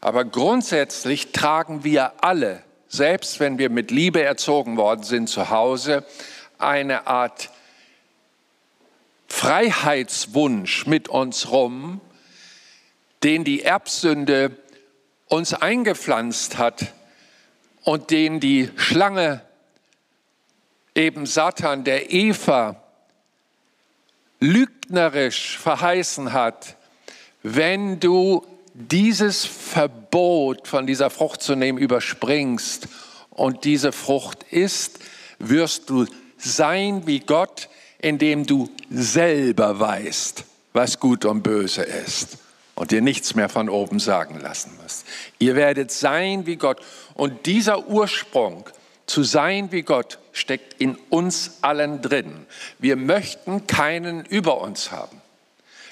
Aber 0.00 0.24
grundsätzlich 0.24 1.32
tragen 1.32 1.84
wir 1.84 2.24
alle, 2.24 2.62
selbst 2.88 3.40
wenn 3.40 3.58
wir 3.58 3.70
mit 3.70 3.90
Liebe 3.90 4.22
erzogen 4.22 4.76
worden 4.76 5.02
sind 5.02 5.28
zu 5.28 5.50
Hause, 5.50 6.04
eine 6.58 7.06
Art 7.06 7.50
Freiheitswunsch 9.28 10.86
mit 10.86 11.08
uns 11.08 11.50
rum, 11.50 12.00
den 13.22 13.42
die 13.42 13.62
Erbsünde 13.62 14.56
uns 15.26 15.54
eingepflanzt 15.54 16.58
hat 16.58 16.92
und 17.82 18.10
den 18.10 18.38
die 18.38 18.70
Schlange, 18.76 19.40
eben 20.94 21.26
Satan, 21.26 21.84
der 21.84 22.12
Eva, 22.12 22.80
lügnerisch 24.40 25.58
verheißen 25.58 26.32
hat, 26.32 26.76
wenn 27.42 28.00
du 28.00 28.46
dieses 28.74 29.44
Verbot 29.44 30.66
von 30.66 30.86
dieser 30.86 31.10
Frucht 31.10 31.42
zu 31.42 31.54
nehmen 31.54 31.78
überspringst 31.78 32.88
und 33.30 33.64
diese 33.64 33.92
Frucht 33.92 34.44
isst, 34.50 34.98
wirst 35.38 35.90
du 35.90 36.06
sein 36.36 37.06
wie 37.06 37.20
Gott, 37.20 37.68
indem 37.98 38.46
du 38.46 38.68
selber 38.90 39.78
weißt, 39.80 40.44
was 40.72 41.00
gut 41.00 41.24
und 41.24 41.42
böse 41.42 41.82
ist 41.82 42.38
und 42.74 42.90
dir 42.90 43.00
nichts 43.00 43.34
mehr 43.34 43.48
von 43.48 43.68
oben 43.68 44.00
sagen 44.00 44.40
lassen 44.40 44.72
musst. 44.82 45.06
Ihr 45.38 45.54
werdet 45.54 45.90
sein 45.90 46.46
wie 46.46 46.56
Gott. 46.56 46.80
Und 47.14 47.46
dieser 47.46 47.88
Ursprung, 47.88 48.68
zu 49.06 49.22
sein 49.22 49.70
wie 49.72 49.82
Gott, 49.82 50.18
steckt 50.32 50.80
in 50.80 50.96
uns 51.10 51.58
allen 51.62 52.02
drin. 52.02 52.46
Wir 52.78 52.96
möchten 52.96 53.66
keinen 53.66 54.24
über 54.24 54.60
uns 54.60 54.90
haben. 54.90 55.20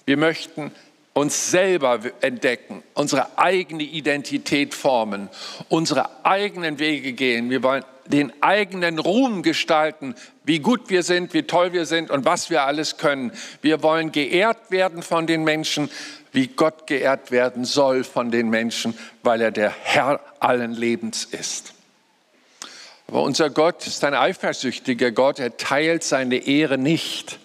Wir 0.05 0.17
möchten 0.17 0.73
uns 1.15 1.51
selber 1.51 2.01
entdecken, 2.23 2.83
unsere 2.95 3.39
eigene 3.39 3.83
Identität 3.83 4.75
formen, 4.75 5.29
unsere 5.69 6.25
eigenen 6.25 6.79
Wege 6.79 7.13
gehen. 7.13 7.51
Wir 7.51 7.63
wollen 7.63 7.85
den 8.07 8.33
eigenen 8.43 8.99
Ruhm 8.99 9.43
gestalten, 9.43 10.15
wie 10.45 10.59
gut 10.59 10.91
wir 10.91 11.03
sind, 11.03 11.35
wie 11.35 11.45
toll 11.45 11.73
wir 11.73 11.87
sind 11.87 12.11
und 12.11 12.25
was 12.25 12.51
wir 12.51 12.63
alles 12.63 12.97
können. 12.97 13.33
Wir 13.61 13.83
wollen 13.83 14.11
geehrt 14.11 14.71
werden 14.71 15.03
von 15.03 15.27
den 15.27 15.45
Menschen, 15.45 15.91
wie 16.33 16.49
Gott 16.49 16.87
geehrt 16.87 17.31
werden 17.31 17.65
soll 17.65 18.05
von 18.05 18.31
den 18.31 18.49
Menschen, 18.49 18.97
weil 19.23 19.41
er 19.41 19.51
der 19.51 19.71
Herr 19.71 20.21
allen 20.41 20.73
Lebens 20.73 21.25
ist. 21.25 21.75
Aber 23.09 23.23
unser 23.23 23.51
Gott 23.51 23.87
ist 23.87 24.05
ein 24.05 24.15
eifersüchtiger 24.15 25.11
Gott, 25.11 25.39
er 25.39 25.57
teilt 25.57 26.05
seine 26.05 26.37
Ehre 26.37 26.79
nicht. 26.79 27.39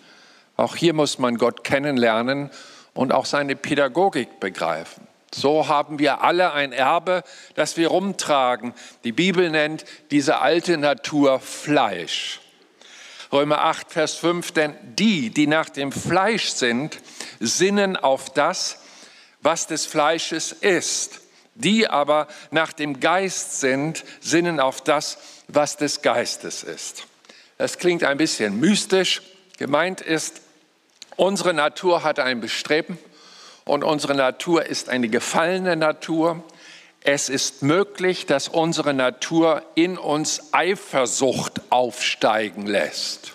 Auch 0.56 0.76
hier 0.76 0.94
muss 0.94 1.20
man 1.20 1.38
Gott 1.38 1.64
kennenlernen 1.64 2.50
und 2.94 3.12
auch 3.12 3.26
seine 3.26 3.56
Pädagogik 3.56 4.40
begreifen. 4.40 5.08
So 5.34 5.68
haben 5.68 6.00
wir 6.00 6.22
alle 6.24 6.54
ein 6.54 6.72
Erbe, 6.72 7.24
das 7.56 7.78
wir 7.78 7.90
rumtragen. 7.90 8.74
Die 9.04 9.12
Bibel 9.12 9.50
nennt 9.50 9.86
diese 10.10 10.40
alte 10.40 10.78
Natur 10.78 11.40
Fleisch. 11.40 12.40
Römer 13.32 13.62
8, 13.66 13.92
Vers 13.92 14.16
5, 14.16 14.52
denn 14.54 14.76
die, 14.82 15.30
die 15.30 15.48
nach 15.48 15.70
dem 15.70 15.92
Fleisch 15.92 16.48
sind, 16.50 16.98
sinnen 17.40 17.98
auf 17.98 18.30
das, 18.30 18.80
was 19.42 19.68
des 19.68 19.86
Fleisches 19.86 20.54
ist. 20.54 21.22
Die 21.56 21.88
aber 21.88 22.28
nach 22.52 22.72
dem 22.72 23.00
Geist 23.00 23.60
sind, 23.60 24.06
sinnen 24.22 24.60
auf 24.60 24.82
das, 24.82 25.18
was 25.18 25.37
des 25.78 26.02
Geistes 26.02 26.64
ist. 26.64 27.06
Das 27.58 27.78
klingt 27.78 28.04
ein 28.04 28.18
bisschen 28.18 28.60
mystisch. 28.60 29.22
Gemeint 29.58 30.02
ist, 30.02 30.42
Unsere 31.18 31.56
Natur 31.56 32.04
hat 32.04 32.20
ein 32.20 32.42
Bestreben 32.42 33.00
und 33.66 33.84
unsere 33.84 34.14
Natur 34.14 34.68
ist 34.68 34.88
eine 34.88 35.10
gefallene 35.10 35.76
Natur. 35.76 36.44
Es 37.02 37.28
ist 37.28 37.64
möglich, 37.64 38.28
dass 38.28 38.48
unsere 38.48 38.94
Natur 38.94 39.64
in 39.74 39.98
uns 39.98 40.54
Eifersucht 40.54 41.62
aufsteigen 41.72 42.68
lässt. 42.68 43.34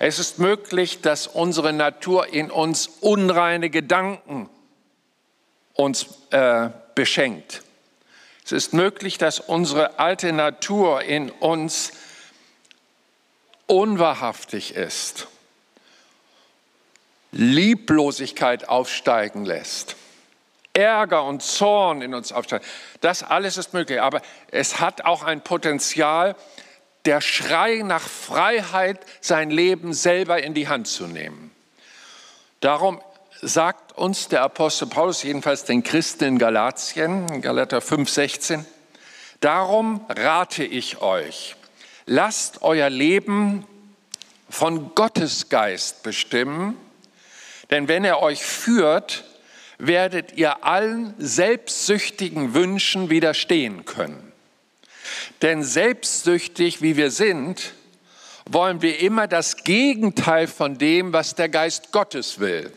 Es 0.00 0.18
ist 0.18 0.40
möglich, 0.40 1.02
dass 1.02 1.28
unsere 1.28 1.72
Natur 1.72 2.32
in 2.32 2.50
uns 2.50 2.88
unreine 3.00 3.70
Gedanken 3.70 4.50
uns 5.74 6.06
äh, 6.30 6.70
beschenkt. 6.96 7.62
Es 8.50 8.64
ist 8.64 8.74
möglich, 8.74 9.16
dass 9.16 9.38
unsere 9.38 10.00
alte 10.00 10.32
Natur 10.32 11.02
in 11.02 11.30
uns 11.30 11.92
unwahrhaftig 13.68 14.74
ist 14.74 15.28
Lieblosigkeit 17.30 18.68
aufsteigen 18.68 19.44
lässt, 19.44 19.94
Ärger 20.72 21.22
und 21.22 21.44
Zorn 21.44 22.02
in 22.02 22.12
uns 22.12 22.32
aufsteigen. 22.32 22.64
Das 23.00 23.22
alles 23.22 23.56
ist 23.56 23.72
möglich, 23.72 24.00
aber 24.00 24.20
es 24.50 24.80
hat 24.80 25.04
auch 25.04 25.22
ein 25.22 25.42
Potenzial, 25.42 26.34
der 27.04 27.20
Schrei 27.20 27.82
nach 27.84 28.02
Freiheit, 28.02 28.98
sein 29.20 29.50
Leben 29.50 29.92
selber 29.92 30.42
in 30.42 30.54
die 30.54 30.66
Hand 30.66 30.88
zu 30.88 31.06
nehmen. 31.06 31.52
Darum 32.58 33.00
sagt 33.42 33.96
uns 33.96 34.28
der 34.28 34.42
Apostel 34.42 34.86
Paulus, 34.86 35.22
jedenfalls 35.22 35.64
den 35.64 35.82
Christen 35.82 36.24
in 36.24 36.38
Galatien, 36.38 37.40
Galater 37.42 37.80
5, 37.80 38.08
16, 38.08 38.66
darum 39.40 40.04
rate 40.08 40.64
ich 40.64 41.00
euch, 41.00 41.56
lasst 42.06 42.62
euer 42.62 42.90
Leben 42.90 43.66
von 44.48 44.94
Gottes 44.94 45.48
Geist 45.48 46.02
bestimmen 46.02 46.76
denn 47.70 47.86
wenn 47.88 48.04
er 48.04 48.20
euch 48.20 48.42
führt, 48.42 49.24
werdet 49.78 50.36
ihr 50.36 50.64
allen 50.64 51.14
selbstsüchtigen 51.18 52.52
Wünschen 52.54 53.10
widerstehen 53.10 53.84
können. 53.84 54.32
Denn 55.42 55.62
selbstsüchtig 55.62 56.82
wie 56.82 56.96
wir 56.96 57.10
sind, 57.10 57.72
wollen 58.44 58.82
wir 58.82 58.98
immer 59.00 59.26
das 59.26 59.64
Gegenteil 59.64 60.48
von 60.48 60.76
dem, 60.76 61.12
was 61.12 61.34
der 61.34 61.48
Geist 61.48 61.92
Gottes 61.92 62.40
will. 62.40 62.72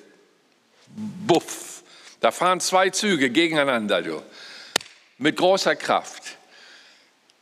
Buff, 0.95 1.83
da 2.19 2.31
fahren 2.31 2.59
zwei 2.59 2.89
Züge 2.89 3.29
gegeneinander, 3.29 4.01
du, 4.01 4.21
mit 5.17 5.38
großer 5.38 5.75
Kraft. 5.75 6.38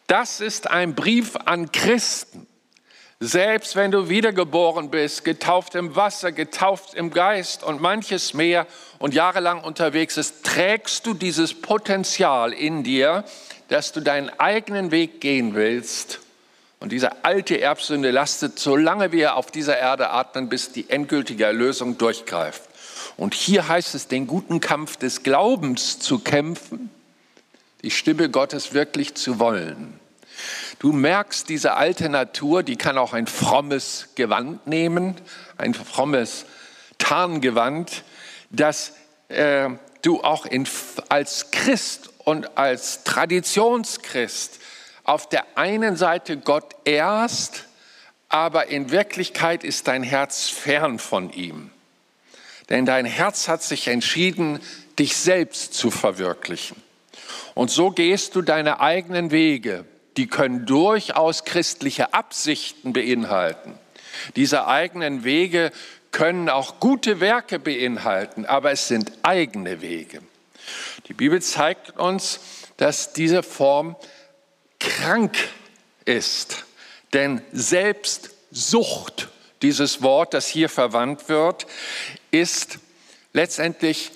Das 0.08 0.42
ist 0.42 0.70
ein 0.70 0.96
Brief 0.96 1.36
an 1.36 1.72
Christen. 1.72 2.48
Selbst 3.24 3.76
wenn 3.76 3.92
du 3.92 4.10
wiedergeboren 4.10 4.90
bist, 4.90 5.24
getauft 5.24 5.76
im 5.76 5.96
Wasser, 5.96 6.32
getauft 6.32 6.96
im 6.96 7.12
Geist 7.12 7.64
und 7.64 7.80
manches 7.80 8.34
mehr 8.34 8.66
und 8.98 9.14
jahrelang 9.14 9.64
unterwegs 9.64 10.18
ist, 10.18 10.44
trägst 10.44 11.06
du 11.06 11.14
dieses 11.14 11.54
Potenzial 11.54 12.52
in 12.52 12.84
dir, 12.84 13.24
dass 13.68 13.92
du 13.92 14.02
deinen 14.02 14.32
eigenen 14.40 14.90
Weg 14.90 15.22
gehen 15.22 15.54
willst. 15.54 16.20
Und 16.80 16.92
diese 16.92 17.24
alte 17.24 17.62
Erbsünde 17.62 18.10
lastet, 18.10 18.58
solange 18.58 19.12
wir 19.12 19.36
auf 19.36 19.52
dieser 19.52 19.78
Erde 19.78 20.10
atmen, 20.10 20.50
bis 20.50 20.72
die 20.72 20.90
endgültige 20.90 21.46
Erlösung 21.46 22.00
durchgreift. 22.00 22.64
Und 23.22 23.36
hier 23.36 23.68
heißt 23.68 23.94
es, 23.94 24.08
den 24.08 24.26
guten 24.26 24.62
Kampf 24.62 24.98
des 24.98 25.22
Glaubens 25.22 26.00
zu 26.00 26.18
kämpfen, 26.18 26.90
die 27.84 27.92
Stimme 27.92 28.32
Gottes 28.32 28.74
wirklich 28.74 29.14
zu 29.14 29.38
wollen. 29.38 30.00
Du 30.80 30.92
merkst, 30.92 31.48
diese 31.48 31.76
alte 31.76 32.10
Natur, 32.10 32.64
die 32.64 32.78
kann 32.78 32.98
auch 32.98 33.14
ein 33.14 33.28
frommes 33.28 34.08
Gewand 34.16 34.66
nehmen, 34.66 35.18
ein 35.58 35.76
frommes 35.76 36.48
Tarngewand, 36.98 38.04
dass 38.50 38.94
äh, 39.28 39.70
du 40.02 40.24
auch 40.24 40.48
in, 40.48 40.68
als 41.10 41.52
Christ 41.52 42.10
und 42.26 42.58
als 42.58 43.04
Traditionschrist 43.04 44.60
auf 45.04 45.30
der 45.30 45.46
einen 45.60 45.96
Seite 45.96 46.38
Gott 46.38 46.76
ehrst, 46.86 47.68
aber 48.30 48.70
in 48.70 48.90
Wirklichkeit 48.90 49.64
ist 49.64 49.88
dein 49.88 50.02
Herz 50.02 50.50
fern 50.50 50.98
von 50.98 51.32
ihm. 51.32 51.70
Denn 52.72 52.86
dein 52.86 53.06
Herz 53.06 53.50
hat 53.50 53.62
sich 53.62 53.90
entschieden, 53.90 54.60
dich 54.98 55.18
selbst 55.18 55.74
zu 55.74 55.92
verwirklichen. 55.92 56.82
Und 57.54 57.70
so 57.70 57.92
gehst 57.92 58.36
du 58.36 58.42
deine 58.42 58.80
eigenen 58.80 59.30
Wege. 59.30 59.84
Die 60.16 60.28
können 60.28 60.66
durchaus 60.66 61.44
christliche 61.44 62.14
Absichten 62.14 62.94
beinhalten. 62.94 63.78
Diese 64.38 64.68
eigenen 64.68 65.26
Wege 65.26 65.72
können 66.12 66.48
auch 66.48 66.80
gute 66.80 67.20
Werke 67.20 67.60
beinhalten, 67.60 68.46
aber 68.46 68.72
es 68.72 68.88
sind 68.88 69.12
eigene 69.22 69.82
Wege. 69.82 70.22
Die 71.08 71.14
Bibel 71.14 71.42
zeigt 71.42 71.98
uns, 71.98 72.40
dass 72.78 73.12
diese 73.12 73.44
Form 73.44 73.98
krank 74.80 75.38
ist, 76.06 76.64
denn 77.12 77.42
Selbstsucht, 77.52 79.28
dieses 79.62 80.02
Wort, 80.02 80.34
das 80.34 80.48
hier 80.48 80.70
verwandt 80.70 81.28
wird, 81.28 81.68
ist 82.32 82.80
letztendlich 83.34 84.12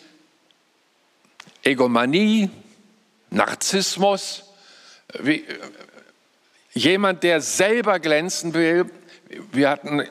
Egomanie, 1.64 2.50
Narzissmus, 3.30 4.44
wie, 5.20 5.46
jemand, 6.76 7.24
der 7.24 7.42
selber 7.42 8.00
glänzen 8.00 8.54
will. 8.54 8.90
Wir 9.52 9.70
hatten 9.70 10.04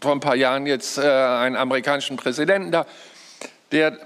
vor 0.00 0.12
ein 0.12 0.20
paar 0.20 0.36
Jahren 0.36 0.66
jetzt 0.66 0.98
äh, 0.98 1.02
einen 1.02 1.56
amerikanischen 1.56 2.16
Präsidenten 2.16 2.72
da, 2.72 2.86
der 3.72 3.98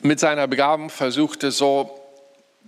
mit 0.00 0.20
seiner 0.20 0.46
Begabung 0.46 0.90
versuchte 0.90 1.50
so 1.50 1.98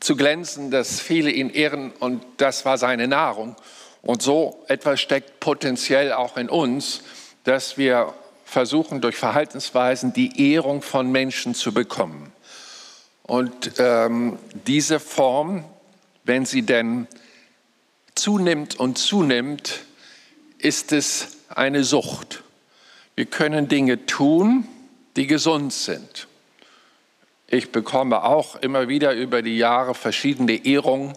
zu 0.01 0.17
glänzen, 0.17 0.71
dass 0.71 1.01
viele 1.01 1.31
ihn 1.31 1.51
ehren 1.51 1.93
und 1.93 2.23
das 2.39 2.65
war 2.65 2.79
seine 2.79 3.07
Nahrung. 3.07 3.55
Und 4.03 4.23
so 4.23 4.65
etwas 4.67 5.01
steckt 5.01 5.41
potenziell 5.41 6.13
auch 6.13 6.37
in 6.39 6.49
uns, 6.49 7.03
dass 7.45 7.77
wir 7.77 8.15
versuchen, 8.51 9.01
durch 9.01 9.17
Verhaltensweisen 9.17 10.13
die 10.13 10.53
Ehrung 10.53 10.83
von 10.83 11.11
Menschen 11.11 11.55
zu 11.55 11.73
bekommen. 11.73 12.33
Und 13.23 13.75
ähm, 13.79 14.39
diese 14.67 14.99
Form, 14.99 15.65
wenn 16.25 16.45
sie 16.45 16.63
denn 16.63 17.07
zunimmt 18.17 18.79
und 18.79 18.99
zunimmt, 18.99 19.85
ist 20.59 20.93
es 20.93 21.39
eine 21.49 21.85
Sucht. 21.85 22.43
Wir 23.15 23.27
können 23.27 23.69
Dinge 23.69 24.05
tun, 24.07 24.67
die 25.17 25.29
gesund 25.29 25.73
sind. 25.73 26.27
Ich 27.47 27.71
bekomme 27.71 28.25
auch 28.25 28.57
immer 28.57 28.89
wieder 28.89 29.13
über 29.13 29.43
die 29.43 29.59
Jahre 29.59 29.95
verschiedene 29.95 30.65
Ehrungen, 30.65 31.15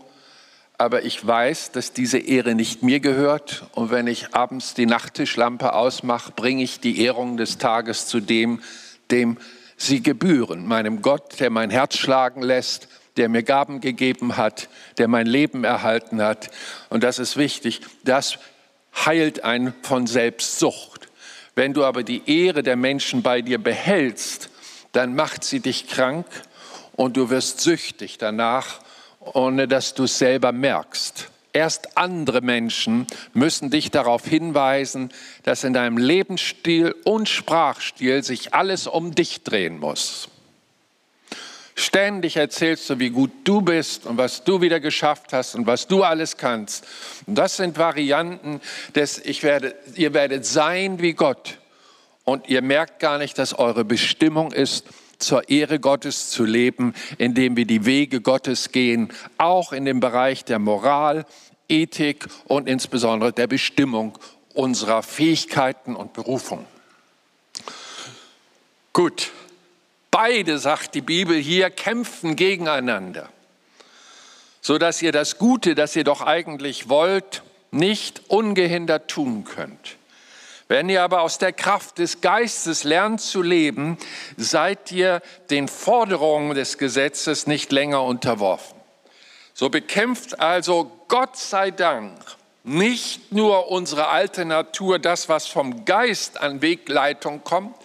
aber 0.84 1.06
ich 1.06 1.26
weiß, 1.26 1.72
dass 1.72 1.94
diese 1.94 2.18
Ehre 2.18 2.56
nicht 2.56 2.84
mir 2.84 3.00
gehört. 3.00 3.64
Und 3.72 3.90
wenn 3.90 4.06
ich 4.06 4.36
abends 4.36 4.74
die 4.74 4.86
Nachttischlampe 4.86 5.74
ausmache, 5.74 6.34
bringe 6.36 6.62
ich 6.62 6.82
die 6.82 7.02
Ehrung 7.02 7.38
des 7.38 7.58
Tages 7.58 8.06
zu 8.06 8.20
dem, 8.20 8.62
dem 9.10 9.38
sie 9.78 10.04
gebühren, 10.04 10.68
meinem 10.68 11.02
Gott, 11.02 11.40
der 11.40 11.50
mein 11.50 11.70
Herz 11.70 11.98
schlagen 11.98 12.42
lässt, 12.42 12.90
der 13.16 13.30
mir 13.30 13.44
Gaben 13.44 13.80
gegeben 13.80 14.36
hat, 14.36 14.68
der 14.98 15.08
mein 15.08 15.26
Leben 15.26 15.64
erhalten 15.64 16.22
hat. 16.22 16.52
Und 16.90 17.04
das 17.04 17.18
ist 17.18 17.38
wichtig. 17.38 17.80
Das 18.04 18.38
heilt 18.94 19.46
einen 19.46 19.74
von 19.84 20.06
Selbstsucht. 20.06 21.08
Wenn 21.56 21.74
du 21.74 21.86
aber 21.86 22.04
die 22.04 22.24
Ehre 22.26 22.62
der 22.62 22.76
Menschen 22.76 23.22
bei 23.22 23.42
dir 23.42 23.58
behältst, 23.58 24.50
dann 24.92 25.16
macht 25.16 25.46
sie 25.46 25.62
dich 25.62 25.88
krank 25.88 26.26
und 26.92 27.16
du 27.16 27.30
wirst 27.30 27.62
süchtig 27.62 28.18
danach, 28.18 28.80
ohne 29.34 29.68
dass 29.68 29.94
du 29.94 30.04
es 30.04 30.18
selber 30.18 30.52
merkst. 30.52 31.30
Erst 31.54 31.98
andere 31.98 32.42
Menschen 32.42 33.06
müssen 33.34 33.70
dich 33.70 33.92
darauf 33.92 34.26
hinweisen, 34.26 35.12
dass 35.44 35.64
in 35.64 35.74
deinem 35.74 35.98
Lebensstil 35.98 36.96
und 37.04 37.30
Sprachstil 37.30 38.24
sich 38.24 38.56
alles 38.56 38.88
um 38.88 39.14
dich 39.14 39.44
drehen 39.44 39.80
muss. 39.80 40.30
Ständig 41.76 42.38
erzählst 42.38 42.90
du, 42.90 43.00
wie 43.00 43.10
gut 43.10 43.32
du 43.44 43.62
bist 43.62 44.06
und 44.06 44.18
was 44.18 44.44
du 44.44 44.62
wieder 44.62 44.80
geschafft 44.80 45.34
hast 45.34 45.56
und 45.56 45.66
was 45.66 45.88
du 45.88 46.04
alles 46.04 46.38
kannst. 46.38 46.86
Und 47.26 47.36
das 47.36 47.58
sind 47.58 47.78
Varianten 47.78 48.62
des, 48.96 49.20
ich 49.20 49.44
werde, 49.44 49.76
ihr 49.96 50.14
werdet 50.14 50.46
sein 50.46 51.02
wie 51.02 51.14
Gott. 51.14 51.58
Und 52.26 52.48
ihr 52.48 52.62
merkt 52.62 53.00
gar 53.00 53.18
nicht, 53.18 53.38
dass 53.38 53.58
eure 53.58 53.84
Bestimmung 53.86 54.52
ist, 54.52 54.86
zur 55.26 55.50
Ehre 55.50 55.80
Gottes 55.80 56.30
zu 56.30 56.46
leben, 56.46 56.94
indem 57.18 57.58
wir 57.58 57.66
die 57.66 57.86
Wege 57.86 58.22
Gottes 58.22 58.72
gehen, 58.72 59.12
auch 59.38 59.74
in 59.74 59.86
dem 59.86 60.00
Bereich 60.00 60.46
der 60.46 60.60
Moral, 60.60 61.26
Ethik 61.68 62.28
und 62.46 62.68
insbesondere 62.68 63.34
der 63.34 63.48
Bestimmung 63.48 64.18
unserer 64.54 65.02
Fähigkeiten 65.04 65.96
und 65.96 66.14
Berufung. 66.14 66.66
Gut, 68.92 69.32
beide, 70.12 70.60
sagt 70.60 70.94
die 70.94 71.02
Bibel 71.02 71.36
hier, 71.38 71.72
kämpfen 71.72 72.36
gegeneinander, 72.36 73.30
sodass 74.62 75.02
ihr 75.02 75.12
das 75.12 75.40
Gute, 75.40 75.74
das 75.74 75.96
ihr 75.96 76.04
doch 76.04 76.22
eigentlich 76.22 76.90
wollt, 76.90 77.42
nicht 77.72 78.22
ungehindert 78.30 79.10
tun 79.10 79.46
könnt. 79.46 79.98
Wenn 80.74 80.90
ihr 80.90 81.04
aber 81.04 81.22
aus 81.22 81.38
der 81.38 81.54
Kraft 81.54 82.00
des 82.00 82.20
Geistes 82.22 82.84
lernt 82.84 83.22
zu 83.22 83.44
leben, 83.44 83.96
seid 84.38 84.92
ihr 84.92 85.22
den 85.52 85.68
Forderungen 85.68 86.56
des 86.56 86.80
Gesetzes 86.80 87.46
nicht 87.46 87.72
länger 87.72 88.02
unterworfen. 88.02 88.80
So 89.54 89.70
bekämpft 89.70 90.40
also 90.40 90.90
Gott 91.10 91.38
sei 91.38 91.70
Dank 91.70 92.20
nicht 92.64 93.32
nur 93.32 93.70
unsere 93.70 94.08
alte 94.08 94.46
Natur, 94.46 94.98
das, 94.98 95.30
was 95.30 95.46
vom 95.46 95.86
Geist 95.86 96.42
an 96.42 96.64
Wegleitung 96.64 97.44
kommt, 97.44 97.76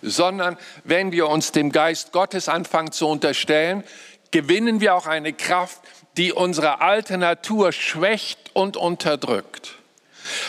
sondern 0.00 0.56
wenn 0.84 1.12
wir 1.12 1.28
uns 1.28 1.52
dem 1.52 1.70
Geist 1.70 2.12
Gottes 2.12 2.48
anfangen 2.48 2.92
zu 2.92 3.08
unterstellen, 3.08 3.84
gewinnen 4.30 4.80
wir 4.80 4.94
auch 4.94 5.06
eine 5.06 5.34
Kraft, 5.34 5.82
die 6.16 6.32
unsere 6.32 6.80
alte 6.80 7.18
Natur 7.18 7.72
schwächt 7.72 8.38
und 8.54 8.78
unterdrückt. 8.78 9.77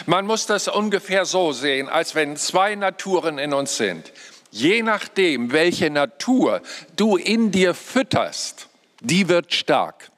Man 0.05 0.25
muss 0.25 0.45
das 0.45 0.67
ungefähr 0.67 1.25
so 1.25 1.51
sehen, 1.51 1.89
als 1.89 2.15
wenn 2.15 2.37
zwei 2.37 2.75
Naturen 2.75 3.37
in 3.37 3.53
uns 3.53 3.77
sind. 3.77 4.11
Je 4.51 4.81
nachdem, 4.81 5.51
welche 5.51 5.89
Natur 5.89 6.61
du 6.95 7.17
in 7.17 7.51
dir 7.51 7.73
fütterst, 7.73 8.67
die 9.01 9.29
wird 9.29 9.53
stark. 9.53 10.09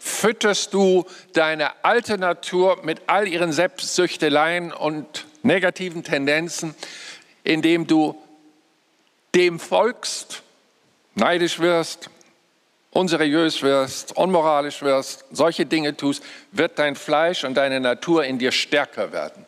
Fütterst 0.00 0.72
du 0.72 1.04
deine 1.34 1.84
alte 1.84 2.18
Natur 2.18 2.80
mit 2.82 3.02
all 3.06 3.28
ihren 3.28 3.52
Selbstsüchteleien 3.52 4.72
und 4.72 5.26
negativen 5.42 6.04
Tendenzen, 6.04 6.74
indem 7.44 7.86
du 7.86 8.16
dem 9.34 9.60
folgst, 9.60 10.42
neidisch 11.14 11.58
wirst, 11.58 12.10
unseriös 12.92 13.62
wirst, 13.62 14.16
unmoralisch 14.16 14.82
wirst, 14.82 15.24
solche 15.32 15.66
Dinge 15.66 15.96
tust, 15.96 16.22
wird 16.52 16.78
dein 16.78 16.94
Fleisch 16.94 17.44
und 17.44 17.54
deine 17.54 17.80
Natur 17.80 18.24
in 18.24 18.38
dir 18.38 18.52
stärker 18.52 19.12
werden. 19.12 19.46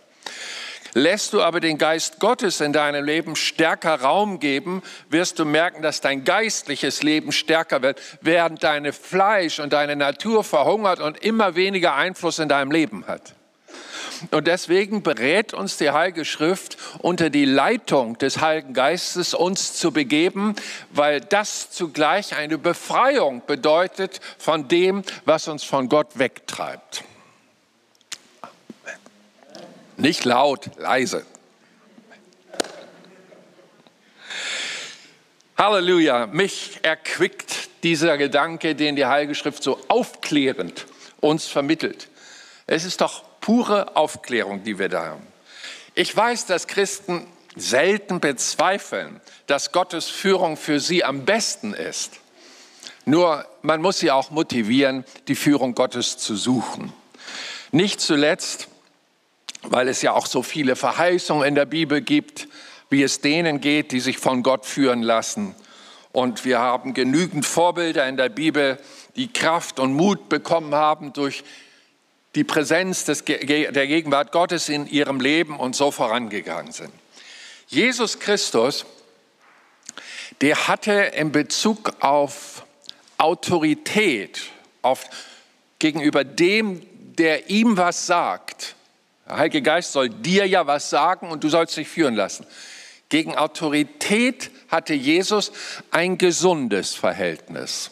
Lässt 0.97 1.33
du 1.33 1.43
aber 1.43 1.59
den 1.59 1.77
Geist 1.77 2.21
Gottes 2.21 2.61
in 2.61 2.73
deinem 2.73 3.05
Leben 3.05 3.35
stärker 3.35 4.01
Raum 4.01 4.39
geben, 4.39 4.81
wirst 5.11 5.41
du 5.41 5.45
merken, 5.45 5.83
dass 5.83 6.01
dein 6.01 6.23
geistliches 6.23 7.03
Leben 7.03 7.33
stärker 7.33 7.83
wird, 7.83 8.01
während 8.21 8.63
deine 8.63 8.93
Fleisch 8.93 9.59
und 9.59 9.73
deine 9.73 9.97
Natur 9.97 10.45
verhungert 10.45 11.01
und 11.01 11.19
immer 11.25 11.57
weniger 11.57 11.97
Einfluss 11.97 12.39
in 12.39 12.49
deinem 12.49 12.71
Leben 12.71 13.09
hat. 13.09 13.35
Und 14.31 14.47
deswegen 14.47 15.03
berät 15.03 15.55
uns 15.55 15.77
die 15.77 15.91
Heilige 15.91 16.25
Schrift 16.25 16.77
unter 16.99 17.31
die 17.31 17.45
Leitung 17.45 18.19
des 18.19 18.41
Heiligen 18.41 18.75
Geistes 18.75 19.35
uns 19.35 19.75
zu 19.75 19.93
begeben, 19.93 20.55
weil 20.91 21.21
das 21.21 21.71
zugleich 21.71 22.37
eine 22.37 22.59
Befreiung 22.59 23.43
bedeutet 23.47 24.21
von 24.39 24.69
dem, 24.69 25.03
was 25.25 25.49
uns 25.49 25.65
von 25.65 25.89
Gott 25.89 26.19
wegtreibt. 26.19 27.05
Nicht 29.97 30.25
laut, 30.25 30.71
leise. 30.77 31.25
Halleluja, 35.57 36.27
mich 36.27 36.81
erquickt 36.83 37.69
dieser 37.85 38.19
Gedanke, 38.19 38.75
den 38.75 38.97
die 38.97 39.07
Heilige 39.07 39.37
Schrift 39.37 39.63
so 39.63 39.79
aufklärend 39.89 40.87
uns 41.21 41.47
vermittelt. 41.47 42.09
Es 42.67 42.85
ist 42.85 43.01
doch 43.01 43.23
pure 43.45 43.95
Aufklärung, 43.95 44.65
die 44.65 44.79
wir 44.79 44.89
da 44.89 45.05
haben. 45.05 45.27
Ich 45.95 46.17
weiß, 46.17 46.47
dass 46.47 46.67
Christen 46.67 47.27
selten 47.55 48.19
bezweifeln, 48.19 49.21
dass 49.47 49.71
Gottes 49.71 50.09
Führung 50.09 50.57
für 50.57 50.81
sie 50.81 51.05
am 51.05 51.27
besten 51.27 51.75
ist. 51.75 52.13
Nur 53.05 53.45
man 53.61 53.83
muss 53.83 53.99
sie 53.99 54.11
auch 54.11 54.31
motivieren, 54.31 55.05
die 55.29 55.35
Führung 55.35 55.75
Gottes 55.75 56.17
zu 56.17 56.37
suchen. 56.37 56.95
Nicht 57.71 58.01
zuletzt, 58.01 58.69
weil 59.61 59.89
es 59.89 60.01
ja 60.01 60.15
auch 60.15 60.25
so 60.25 60.43
viele 60.43 60.75
Verheißungen 60.75 61.47
in 61.47 61.55
der 61.55 61.67
Bibel 61.67 62.01
gibt, 62.01 62.49
wie 62.89 63.03
es 63.03 63.21
denen 63.21 63.61
geht, 63.61 63.93
die 63.93 64.01
sich 64.01 64.17
von 64.17 64.43
Gott 64.43 64.65
führen 64.65 65.03
lassen. 65.03 65.55
Und 66.13 66.47
wir 66.47 66.61
haben 66.61 66.95
genügend 66.95 67.45
Vorbilder 67.45 68.09
in 68.09 68.17
der 68.17 68.31
Bibel, 68.31 68.79
die 69.17 69.31
Kraft 69.31 69.81
und 69.81 69.93
Mut 69.93 70.31
bekommen 70.31 70.75
haben 70.75 71.13
durch 71.13 71.45
die 72.35 72.45
Präsenz 72.45 73.05
des, 73.05 73.25
der 73.25 73.87
Gegenwart 73.87 74.33
Gottes 74.33 74.69
in 74.69 74.87
ihrem 74.87 75.21
Leben 75.21 75.59
und 75.59 75.77
so 75.77 75.91
vorangegangen 75.91 76.73
sind. 76.73 76.93
Jesus 77.69 78.19
Christus 78.19 78.85
der 80.41 80.69
hatte 80.69 80.93
in 80.93 81.33
Bezug 81.33 81.93
auf 82.01 82.65
Autorität, 83.19 84.43
auf, 84.83 85.05
gegenüber 85.79 86.25
dem, 86.25 86.83
der 87.17 87.51
ihm 87.51 87.77
was 87.77 88.07
sagt. 88.07 88.75
Der 89.27 89.39
Heilige 89.39 89.63
Geist 89.63 89.93
soll 89.93 90.09
dir 90.09 90.47
ja 90.47 90.67
was 90.67 90.91
sagen 90.91 91.31
und 91.31 91.45
du 91.45 91.49
sollst 91.49 91.77
dich 91.77 91.89
führen 91.89 92.15
lassen. 92.15 92.47
Gegen 93.09 93.37
Autorität 93.37 94.51
hatte 94.69 94.95
Jesus 94.95 95.53
ein 95.91 96.19
gesundes 96.19 96.95
Verhältnis. 96.95 97.91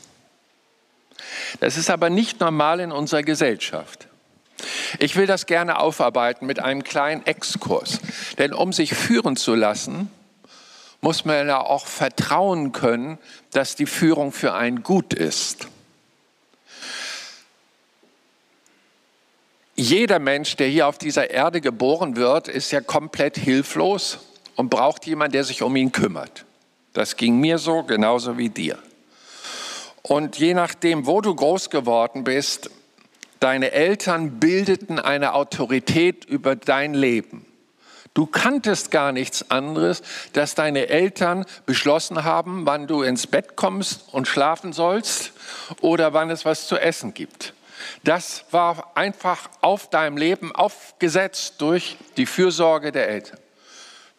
Das 1.61 1.77
ist 1.77 1.91
aber 1.91 2.11
nicht 2.11 2.41
normal 2.41 2.81
in 2.81 2.93
unserer 2.93 3.23
Gesellschaft. 3.23 4.09
Ich 4.99 5.17
will 5.17 5.27
das 5.27 5.47
gerne 5.47 5.79
aufarbeiten 5.79 6.47
mit 6.47 6.61
einem 6.61 6.85
kleinen 6.85 7.25
Exkurs. 7.27 8.01
Denn 8.39 8.53
um 8.53 8.73
sich 8.73 8.95
führen 8.95 9.37
zu 9.37 9.55
lassen, 9.55 10.11
muss 11.01 11.25
man 11.25 11.47
ja 11.49 11.61
auch 11.61 11.87
vertrauen 11.87 12.73
können, 12.73 13.19
dass 13.51 13.75
die 13.75 13.87
Führung 13.87 14.33
für 14.33 14.55
einen 14.55 14.83
gut 14.83 15.13
ist. 15.13 15.69
Jeder 19.75 20.19
Mensch, 20.19 20.57
der 20.57 20.69
hier 20.69 20.87
auf 20.87 20.99
dieser 20.99 21.31
Erde 21.31 21.61
geboren 21.61 22.17
wird, 22.17 22.47
ist 22.47 22.71
ja 22.71 22.81
komplett 22.81 23.37
hilflos 23.37 24.19
und 24.55 24.71
braucht 24.71 25.07
jemanden, 25.07 25.33
der 25.33 25.45
sich 25.45 25.63
um 25.63 25.75
ihn 25.75 25.93
kümmert. 25.93 26.45
Das 26.93 27.17
ging 27.17 27.41
mir 27.41 27.59
so, 27.59 27.83
genauso 27.83 28.39
wie 28.39 28.51
dir. 28.51 28.79
Und 30.03 30.39
je 30.39 30.55
nachdem, 30.55 31.07
wo 31.07 31.21
du 31.21 31.35
groß 31.35 31.71
geworden 31.71 32.23
bist, 32.23 32.71
deine 33.43 33.73
Eltern 33.73 34.39
bildeten 34.39 34.99
eine 34.99 35.35
Autorität 35.35 36.25
über 36.25 36.55
dein 36.55 36.95
Leben. 36.95 37.47
Du 38.15 38.27
kanntest 38.27 38.91
gar 38.91 39.11
nichts 39.11 39.51
anderes, 39.51 40.03
dass 40.35 40.55
deine 40.55 40.89
Eltern 40.89 41.47
beschlossen 41.65 42.25
haben, 42.25 42.67
wann 42.67 42.87
du 42.87 43.03
ins 43.03 43.27
Bett 43.27 43.57
kommst 43.57 44.13
und 44.13 44.29
schlafen 44.29 44.73
sollst 44.73 45.33
oder 45.81 46.13
wann 46.13 46.31
es 46.31 46.45
was 46.45 46.69
zu 46.69 46.77
essen 46.77 47.15
gibt. 47.15 47.55
Das 48.05 48.45
war 48.51 48.93
einfach 48.97 49.49
auf 49.61 49.89
deinem 49.89 50.17
Leben 50.17 50.55
aufgesetzt 50.55 51.55
durch 51.59 51.97
die 52.17 52.27
Fürsorge 52.27 52.93
der 52.93 53.09
Eltern. 53.09 53.39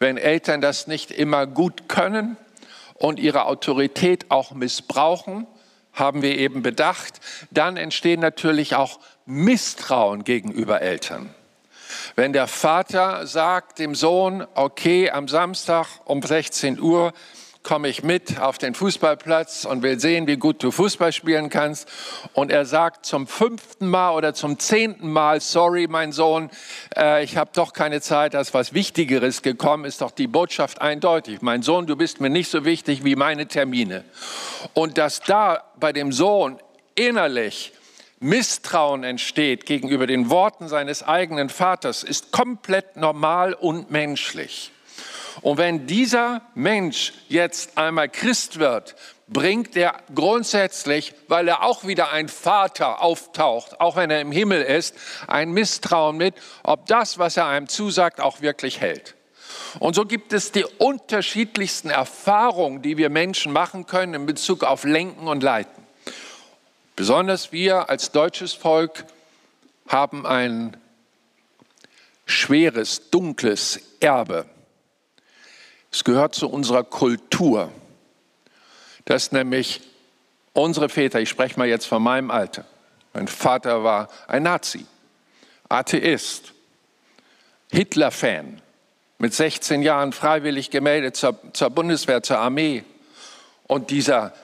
Wenn 0.00 0.18
Eltern 0.18 0.60
das 0.60 0.86
nicht 0.86 1.10
immer 1.12 1.46
gut 1.46 1.88
können 1.88 2.36
und 2.94 3.20
ihre 3.20 3.46
Autorität 3.46 4.30
auch 4.30 4.50
missbrauchen, 4.52 5.46
haben 5.94 6.22
wir 6.22 6.36
eben 6.36 6.62
bedacht, 6.62 7.20
dann 7.52 7.76
entstehen 7.76 8.20
natürlich 8.20 8.74
auch 8.74 8.98
Misstrauen 9.26 10.24
gegenüber 10.24 10.82
Eltern. 10.82 11.34
Wenn 12.16 12.32
der 12.32 12.46
Vater 12.46 13.26
sagt 13.26 13.78
dem 13.78 13.94
Sohn, 13.94 14.46
okay, 14.54 15.10
am 15.10 15.28
Samstag 15.28 15.86
um 16.04 16.22
16 16.22 16.80
Uhr 16.80 17.12
komme 17.64 17.88
ich 17.88 18.02
mit 18.02 18.38
auf 18.38 18.58
den 18.58 18.74
Fußballplatz 18.74 19.64
und 19.64 19.82
will 19.82 19.98
sehen, 19.98 20.26
wie 20.26 20.36
gut 20.36 20.62
du 20.62 20.70
Fußball 20.70 21.12
spielen 21.12 21.48
kannst. 21.48 21.88
Und 22.34 22.52
er 22.52 22.66
sagt 22.66 23.06
zum 23.06 23.26
fünften 23.26 23.88
Mal 23.88 24.10
oder 24.10 24.34
zum 24.34 24.58
zehnten 24.58 25.10
Mal, 25.10 25.40
sorry, 25.40 25.86
mein 25.88 26.12
Sohn, 26.12 26.50
äh, 26.94 27.24
ich 27.24 27.38
habe 27.38 27.50
doch 27.54 27.72
keine 27.72 28.02
Zeit, 28.02 28.34
da 28.34 28.40
ist 28.40 28.52
was 28.52 28.74
Wichtigeres 28.74 29.40
gekommen, 29.40 29.86
ist 29.86 30.02
doch 30.02 30.10
die 30.10 30.26
Botschaft 30.26 30.82
eindeutig. 30.82 31.40
Mein 31.40 31.62
Sohn, 31.62 31.86
du 31.86 31.96
bist 31.96 32.20
mir 32.20 32.30
nicht 32.30 32.50
so 32.50 32.66
wichtig 32.66 33.02
wie 33.02 33.16
meine 33.16 33.48
Termine. 33.48 34.04
Und 34.74 34.98
dass 34.98 35.20
da 35.20 35.64
bei 35.80 35.94
dem 35.94 36.12
Sohn 36.12 36.60
innerlich 36.94 37.72
Misstrauen 38.20 39.04
entsteht 39.04 39.66
gegenüber 39.66 40.06
den 40.06 40.30
Worten 40.30 40.68
seines 40.68 41.02
eigenen 41.02 41.48
Vaters, 41.48 42.02
ist 42.02 42.32
komplett 42.32 42.96
normal 42.96 43.54
und 43.54 43.90
menschlich. 43.90 44.72
Und 45.42 45.58
wenn 45.58 45.86
dieser 45.86 46.42
Mensch 46.54 47.12
jetzt 47.28 47.76
einmal 47.76 48.08
Christ 48.08 48.58
wird, 48.58 48.94
bringt 49.26 49.76
er 49.76 49.96
grundsätzlich, 50.14 51.14
weil 51.28 51.48
er 51.48 51.64
auch 51.64 51.86
wieder 51.86 52.12
ein 52.12 52.28
Vater 52.28 53.02
auftaucht, 53.02 53.80
auch 53.80 53.96
wenn 53.96 54.10
er 54.10 54.20
im 54.20 54.32
Himmel 54.32 54.62
ist, 54.62 54.94
ein 55.26 55.52
Misstrauen 55.52 56.16
mit, 56.16 56.34
ob 56.62 56.86
das, 56.86 57.18
was 57.18 57.36
er 57.36 57.46
einem 57.46 57.68
zusagt, 57.68 58.20
auch 58.20 58.40
wirklich 58.42 58.80
hält. 58.80 59.14
Und 59.80 59.94
so 59.94 60.04
gibt 60.04 60.32
es 60.32 60.52
die 60.52 60.64
unterschiedlichsten 60.78 61.90
Erfahrungen, 61.90 62.82
die 62.82 62.96
wir 62.96 63.10
Menschen 63.10 63.52
machen 63.52 63.86
können 63.86 64.14
in 64.14 64.26
Bezug 64.26 64.62
auf 64.62 64.84
Lenken 64.84 65.26
und 65.26 65.42
Leiten. 65.42 65.83
Besonders 66.96 67.50
wir 67.52 67.88
als 67.90 68.12
deutsches 68.12 68.52
Volk 68.52 69.04
haben 69.88 70.26
ein 70.26 70.76
schweres, 72.26 73.10
dunkles 73.10 73.80
Erbe. 74.00 74.46
Es 75.90 76.04
gehört 76.04 76.34
zu 76.34 76.48
unserer 76.48 76.84
Kultur, 76.84 77.70
dass 79.04 79.32
nämlich 79.32 79.80
unsere 80.52 80.88
Väter, 80.88 81.20
ich 81.20 81.28
spreche 81.28 81.58
mal 81.58 81.68
jetzt 81.68 81.86
von 81.86 82.02
meinem 82.02 82.30
Alter, 82.30 82.64
mein 83.12 83.28
Vater 83.28 83.84
war 83.84 84.08
ein 84.26 84.44
Nazi, 84.44 84.86
Atheist, 85.68 86.52
Hitler-Fan, 87.70 88.60
mit 89.18 89.34
16 89.34 89.82
Jahren 89.82 90.12
freiwillig 90.12 90.70
gemeldet 90.70 91.16
zur, 91.16 91.38
zur 91.52 91.70
Bundeswehr, 91.70 92.22
zur 92.22 92.38
Armee. 92.38 92.84
Und 93.66 93.90
dieser, 93.90 94.34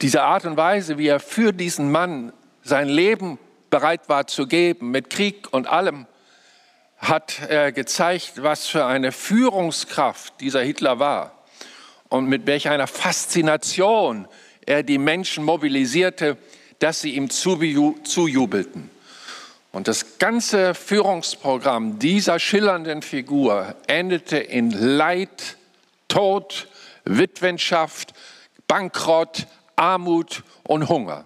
diese 0.00 0.22
Art 0.22 0.44
und 0.44 0.56
Weise, 0.56 0.98
wie 0.98 1.08
er 1.08 1.20
für 1.20 1.52
diesen 1.52 1.90
Mann 1.90 2.32
sein 2.62 2.88
Leben 2.88 3.38
bereit 3.70 4.08
war 4.08 4.26
zu 4.26 4.46
geben, 4.46 4.90
mit 4.90 5.10
Krieg 5.10 5.48
und 5.52 5.66
allem, 5.66 6.06
hat 6.98 7.40
er 7.48 7.72
gezeigt, 7.72 8.34
was 8.42 8.66
für 8.66 8.84
eine 8.84 9.12
Führungskraft 9.12 10.40
dieser 10.40 10.62
Hitler 10.62 10.98
war 10.98 11.44
und 12.08 12.26
mit 12.26 12.46
welch 12.46 12.68
einer 12.68 12.86
Faszination 12.86 14.26
er 14.66 14.82
die 14.82 14.98
Menschen 14.98 15.44
mobilisierte, 15.44 16.36
dass 16.78 17.00
sie 17.00 17.14
ihm 17.14 17.30
zujubelten. 17.30 18.90
Und 19.72 19.88
das 19.88 20.18
ganze 20.18 20.74
Führungsprogramm 20.74 21.98
dieser 21.98 22.38
schillernden 22.38 23.02
Figur 23.02 23.74
endete 23.86 24.38
in 24.38 24.70
Leid, 24.70 25.56
Tod, 26.08 26.68
Witwenschaft, 27.04 28.14
Bankrott, 28.66 29.46
Armut 29.78 30.42
und 30.64 30.88
Hunger 30.88 31.24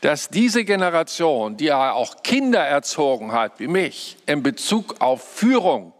dass 0.00 0.28
diese 0.28 0.64
Generation, 0.64 1.56
die 1.56 1.66
ja 1.66 1.92
auch 1.92 2.22
Kinder 2.22 2.60
erzogen 2.60 3.32
hat, 3.32 3.58
wie 3.58 3.66
mich, 3.66 4.16
in 4.26 4.42
Bezug 4.42 5.00
auf 5.00 5.22
Führung 5.22 5.92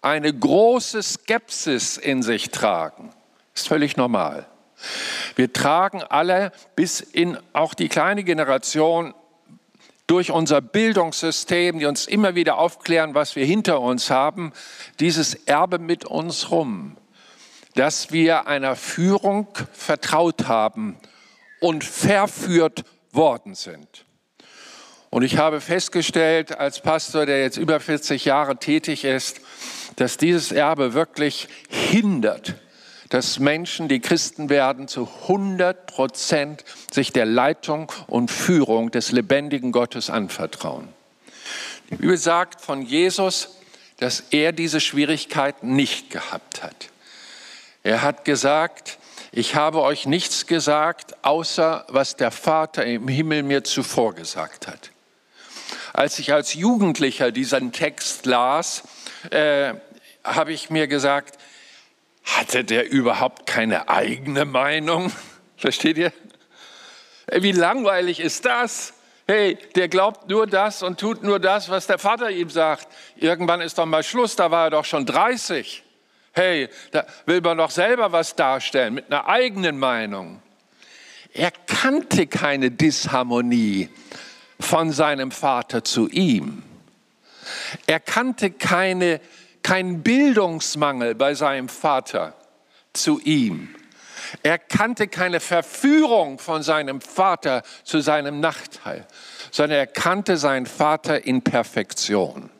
eine 0.00 0.32
große 0.32 1.02
Skepsis 1.02 1.96
in 1.96 2.22
sich 2.22 2.50
tragen, 2.50 3.10
ist 3.54 3.68
völlig 3.68 3.96
normal. 3.96 4.46
Wir 5.36 5.52
tragen 5.52 6.02
alle 6.02 6.50
bis 6.74 7.00
in 7.00 7.38
auch 7.52 7.74
die 7.74 7.88
kleine 7.88 8.24
Generation 8.24 9.14
durch 10.08 10.32
unser 10.32 10.60
Bildungssystem, 10.60 11.78
die 11.78 11.86
uns 11.86 12.06
immer 12.06 12.34
wieder 12.34 12.58
aufklären, 12.58 13.14
was 13.14 13.36
wir 13.36 13.44
hinter 13.44 13.80
uns 13.80 14.10
haben, 14.10 14.52
dieses 14.98 15.34
Erbe 15.34 15.78
mit 15.78 16.04
uns 16.04 16.50
rum, 16.50 16.96
dass 17.74 18.12
wir 18.12 18.46
einer 18.46 18.76
Führung 18.76 19.48
vertraut 19.72 20.46
haben 20.46 20.96
und 21.60 21.84
verführt 21.84 22.84
worden 23.12 23.54
sind. 23.54 24.04
Und 25.10 25.22
ich 25.22 25.36
habe 25.36 25.60
festgestellt, 25.60 26.58
als 26.58 26.80
Pastor, 26.80 27.26
der 27.26 27.42
jetzt 27.42 27.58
über 27.58 27.80
40 27.80 28.24
Jahre 28.24 28.56
tätig 28.56 29.04
ist, 29.04 29.42
dass 29.96 30.16
dieses 30.16 30.52
Erbe 30.52 30.94
wirklich 30.94 31.48
hindert, 31.68 32.54
dass 33.10 33.38
Menschen, 33.38 33.88
die 33.88 34.00
Christen 34.00 34.48
werden, 34.48 34.88
zu 34.88 35.06
100 35.24 35.86
Prozent 35.86 36.64
sich 36.90 37.12
der 37.12 37.26
Leitung 37.26 37.92
und 38.06 38.30
Führung 38.30 38.90
des 38.90 39.12
lebendigen 39.12 39.70
Gottes 39.70 40.08
anvertrauen. 40.08 40.88
Die 41.90 41.96
Bibel 41.96 42.16
sagt 42.16 42.62
von 42.62 42.80
Jesus, 42.80 43.58
dass 43.98 44.20
er 44.30 44.52
diese 44.52 44.80
Schwierigkeiten 44.80 45.76
nicht 45.76 46.08
gehabt 46.08 46.62
hat. 46.62 46.91
Er 47.82 48.02
hat 48.02 48.24
gesagt, 48.24 48.98
ich 49.32 49.54
habe 49.54 49.82
euch 49.82 50.06
nichts 50.06 50.46
gesagt, 50.46 51.24
außer 51.24 51.86
was 51.88 52.16
der 52.16 52.30
Vater 52.30 52.84
im 52.84 53.08
Himmel 53.08 53.42
mir 53.42 53.64
zuvor 53.64 54.14
gesagt 54.14 54.68
hat. 54.68 54.90
Als 55.92 56.18
ich 56.18 56.32
als 56.32 56.54
Jugendlicher 56.54 57.32
diesen 57.32 57.72
Text 57.72 58.26
las, 58.26 58.82
äh, 59.30 59.74
habe 60.22 60.52
ich 60.52 60.70
mir 60.70 60.86
gesagt, 60.86 61.38
hatte 62.24 62.64
der 62.64 62.90
überhaupt 62.90 63.46
keine 63.46 63.88
eigene 63.88 64.44
Meinung? 64.44 65.12
Versteht 65.56 65.98
ihr? 65.98 66.12
Wie 67.32 67.52
langweilig 67.52 68.20
ist 68.20 68.44
das? 68.44 68.94
Hey, 69.26 69.56
der 69.76 69.88
glaubt 69.88 70.28
nur 70.28 70.46
das 70.46 70.82
und 70.82 70.98
tut 70.98 71.22
nur 71.22 71.38
das, 71.38 71.68
was 71.68 71.86
der 71.86 71.98
Vater 71.98 72.30
ihm 72.30 72.50
sagt. 72.50 72.88
Irgendwann 73.16 73.60
ist 73.60 73.78
doch 73.78 73.86
mal 73.86 74.02
Schluss, 74.02 74.36
da 74.36 74.50
war 74.50 74.66
er 74.66 74.70
doch 74.70 74.84
schon 74.84 75.06
30. 75.06 75.82
Hey, 76.32 76.68
da 76.90 77.04
will 77.26 77.40
man 77.40 77.58
doch 77.58 77.70
selber 77.70 78.12
was 78.12 78.34
darstellen 78.34 78.94
mit 78.94 79.12
einer 79.12 79.28
eigenen 79.28 79.78
Meinung. 79.78 80.42
Er 81.34 81.50
kannte 81.50 82.26
keine 82.26 82.70
Disharmonie 82.70 83.88
von 84.60 84.92
seinem 84.92 85.30
Vater 85.30 85.84
zu 85.84 86.08
ihm. 86.08 86.62
Er 87.86 88.00
kannte 88.00 88.50
keine, 88.50 89.20
keinen 89.62 90.02
Bildungsmangel 90.02 91.14
bei 91.14 91.34
seinem 91.34 91.68
Vater. 91.68 92.34
zu 92.92 93.20
ihm. 93.20 93.74
Er 94.42 94.58
kannte 94.58 95.08
keine 95.08 95.40
Verführung 95.40 96.38
von 96.38 96.62
seinem 96.62 97.00
Vater 97.00 97.62
zu 97.84 98.00
seinem 98.00 98.40
Nachteil, 98.40 99.06
sondern 99.50 99.78
er 99.78 99.86
kannte 99.86 100.36
seinen 100.36 100.66
Vater 100.66 101.24
in 101.24 101.42
Perfektion. 101.42 102.50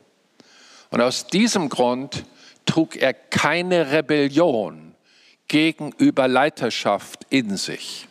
Und 0.89 1.01
aus 1.01 1.27
diesem 1.27 1.69
Grund 1.69 2.25
trug 2.65 2.95
er 2.95 3.13
keine 3.13 3.91
Rebellion 3.91 4.95
gegenüber 5.47 6.27
Leiterschaft 6.27 7.25
in 7.29 7.57
sich. 7.57 8.07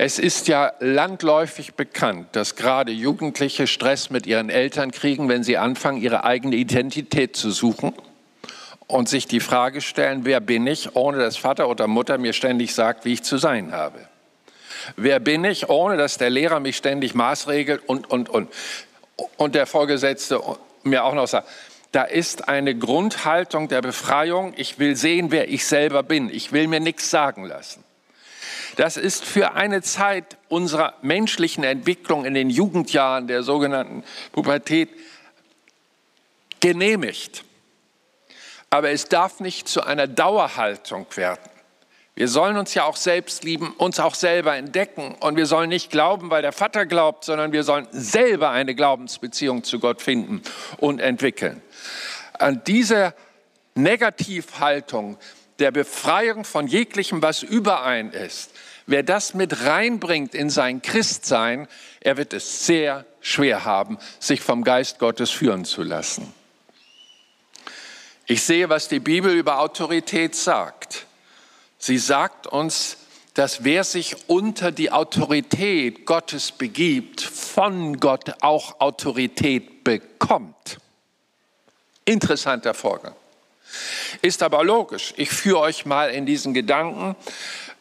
Es 0.00 0.20
ist 0.20 0.46
ja 0.46 0.72
landläufig 0.78 1.74
bekannt, 1.74 2.28
dass 2.32 2.54
gerade 2.54 2.92
Jugendliche 2.92 3.66
Stress 3.66 4.10
mit 4.10 4.28
ihren 4.28 4.48
Eltern 4.48 4.92
kriegen, 4.92 5.28
wenn 5.28 5.42
sie 5.42 5.58
anfangen, 5.58 6.00
ihre 6.00 6.22
eigene 6.22 6.54
Identität 6.54 7.34
zu 7.34 7.50
suchen 7.50 7.92
und 8.86 9.08
sich 9.08 9.26
die 9.26 9.40
Frage 9.40 9.80
stellen, 9.80 10.24
wer 10.24 10.38
bin 10.38 10.68
ich, 10.68 10.94
ohne 10.94 11.18
dass 11.18 11.36
Vater 11.36 11.68
oder 11.68 11.88
Mutter 11.88 12.16
mir 12.16 12.32
ständig 12.32 12.74
sagt, 12.74 13.04
wie 13.04 13.14
ich 13.14 13.24
zu 13.24 13.38
sein 13.38 13.72
habe. 13.72 13.98
Wer 14.96 15.18
bin 15.18 15.44
ich, 15.44 15.68
ohne 15.68 15.96
dass 15.96 16.16
der 16.16 16.30
Lehrer 16.30 16.60
mich 16.60 16.76
ständig 16.76 17.14
maßregelt 17.14 17.82
und, 17.88 18.08
und, 18.08 18.28
und. 18.28 18.48
Und 19.36 19.56
der 19.56 19.66
Vorgesetzte 19.66 20.40
mir 20.88 21.04
auch 21.04 21.14
noch 21.14 21.28
sagt, 21.28 21.48
da 21.92 22.02
ist 22.02 22.48
eine 22.48 22.76
Grundhaltung 22.76 23.68
der 23.68 23.80
Befreiung, 23.80 24.52
ich 24.56 24.78
will 24.78 24.94
sehen, 24.94 25.30
wer 25.30 25.48
ich 25.48 25.66
selber 25.66 26.02
bin, 26.02 26.28
ich 26.28 26.52
will 26.52 26.68
mir 26.68 26.80
nichts 26.80 27.10
sagen 27.10 27.44
lassen. 27.44 27.82
Das 28.76 28.96
ist 28.96 29.24
für 29.24 29.54
eine 29.54 29.82
Zeit 29.82 30.36
unserer 30.48 30.94
menschlichen 31.02 31.64
Entwicklung 31.64 32.24
in 32.24 32.34
den 32.34 32.50
Jugendjahren 32.50 33.26
der 33.26 33.42
sogenannten 33.42 34.04
Pubertät 34.32 34.90
genehmigt. 36.60 37.44
Aber 38.70 38.90
es 38.90 39.08
darf 39.08 39.40
nicht 39.40 39.66
zu 39.66 39.82
einer 39.82 40.06
Dauerhaltung 40.06 41.06
werden. 41.16 41.57
Wir 42.18 42.26
sollen 42.26 42.56
uns 42.56 42.74
ja 42.74 42.82
auch 42.82 42.96
selbst 42.96 43.44
lieben, 43.44 43.72
uns 43.74 44.00
auch 44.00 44.16
selber 44.16 44.56
entdecken. 44.56 45.14
Und 45.20 45.36
wir 45.36 45.46
sollen 45.46 45.68
nicht 45.68 45.88
glauben, 45.88 46.30
weil 46.30 46.42
der 46.42 46.50
Vater 46.50 46.84
glaubt, 46.84 47.22
sondern 47.22 47.52
wir 47.52 47.62
sollen 47.62 47.86
selber 47.92 48.50
eine 48.50 48.74
Glaubensbeziehung 48.74 49.62
zu 49.62 49.78
Gott 49.78 50.02
finden 50.02 50.42
und 50.78 50.98
entwickeln. 50.98 51.62
An 52.32 52.60
diese 52.66 53.14
Negativhaltung 53.76 55.16
der 55.60 55.70
Befreiung 55.70 56.42
von 56.42 56.66
jeglichem, 56.66 57.22
was 57.22 57.44
überein 57.44 58.10
ist, 58.10 58.50
wer 58.86 59.04
das 59.04 59.34
mit 59.34 59.64
reinbringt 59.64 60.34
in 60.34 60.50
sein 60.50 60.82
Christsein, 60.82 61.68
er 62.00 62.16
wird 62.16 62.32
es 62.32 62.66
sehr 62.66 63.06
schwer 63.20 63.64
haben, 63.64 63.96
sich 64.18 64.40
vom 64.40 64.64
Geist 64.64 64.98
Gottes 64.98 65.30
führen 65.30 65.64
zu 65.64 65.84
lassen. 65.84 66.34
Ich 68.26 68.42
sehe, 68.42 68.68
was 68.68 68.88
die 68.88 68.98
Bibel 68.98 69.32
über 69.32 69.60
Autorität 69.60 70.34
sagt. 70.34 71.06
Sie 71.78 71.98
sagt 71.98 72.46
uns, 72.46 72.96
dass 73.34 73.62
wer 73.62 73.84
sich 73.84 74.28
unter 74.28 74.72
die 74.72 74.90
Autorität 74.90 76.06
Gottes 76.06 76.50
begibt, 76.50 77.20
von 77.20 78.00
Gott 78.00 78.42
auch 78.42 78.80
Autorität 78.80 79.84
bekommt. 79.84 80.78
Interessanter 82.04 82.74
Vorgang. 82.74 83.14
Ist 84.22 84.42
aber 84.42 84.64
logisch. 84.64 85.14
Ich 85.16 85.30
führe 85.30 85.60
euch 85.60 85.86
mal 85.86 86.10
in 86.10 86.26
diesen 86.26 86.52
Gedanken. 86.52 87.14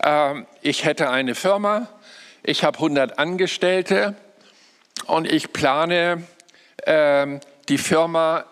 Ähm, 0.04 0.46
ich 0.62 0.86
hätte 0.86 1.10
eine 1.10 1.34
Firma, 1.34 1.88
ich 2.44 2.64
habe 2.64 2.78
100 2.78 3.18
Angestellte 3.18 4.16
und 5.08 5.32
ich 5.32 5.54
plane, 5.54 6.24
ähm, 6.86 7.40
die 7.68 7.78
Firma 7.78 8.46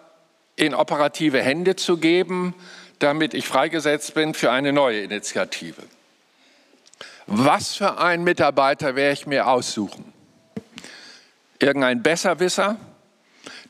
in 0.55 0.73
operative 0.73 1.41
Hände 1.41 1.75
zu 1.75 1.97
geben, 1.97 2.55
damit 3.05 3.35
ich 3.35 3.47
freigesetzt 3.47 4.15
bin 4.15 4.33
für 4.33 4.51
eine 4.51 4.73
neue 4.73 5.01
Initiative. 5.01 5.83
Was 7.27 7.75
für 7.75 7.99
einen 7.99 8.23
Mitarbeiter 8.23 8.95
werde 8.95 9.13
ich 9.13 9.27
mir 9.27 9.47
aussuchen? 9.47 10.11
Irgendein 11.59 12.01
Besserwisser, 12.01 12.77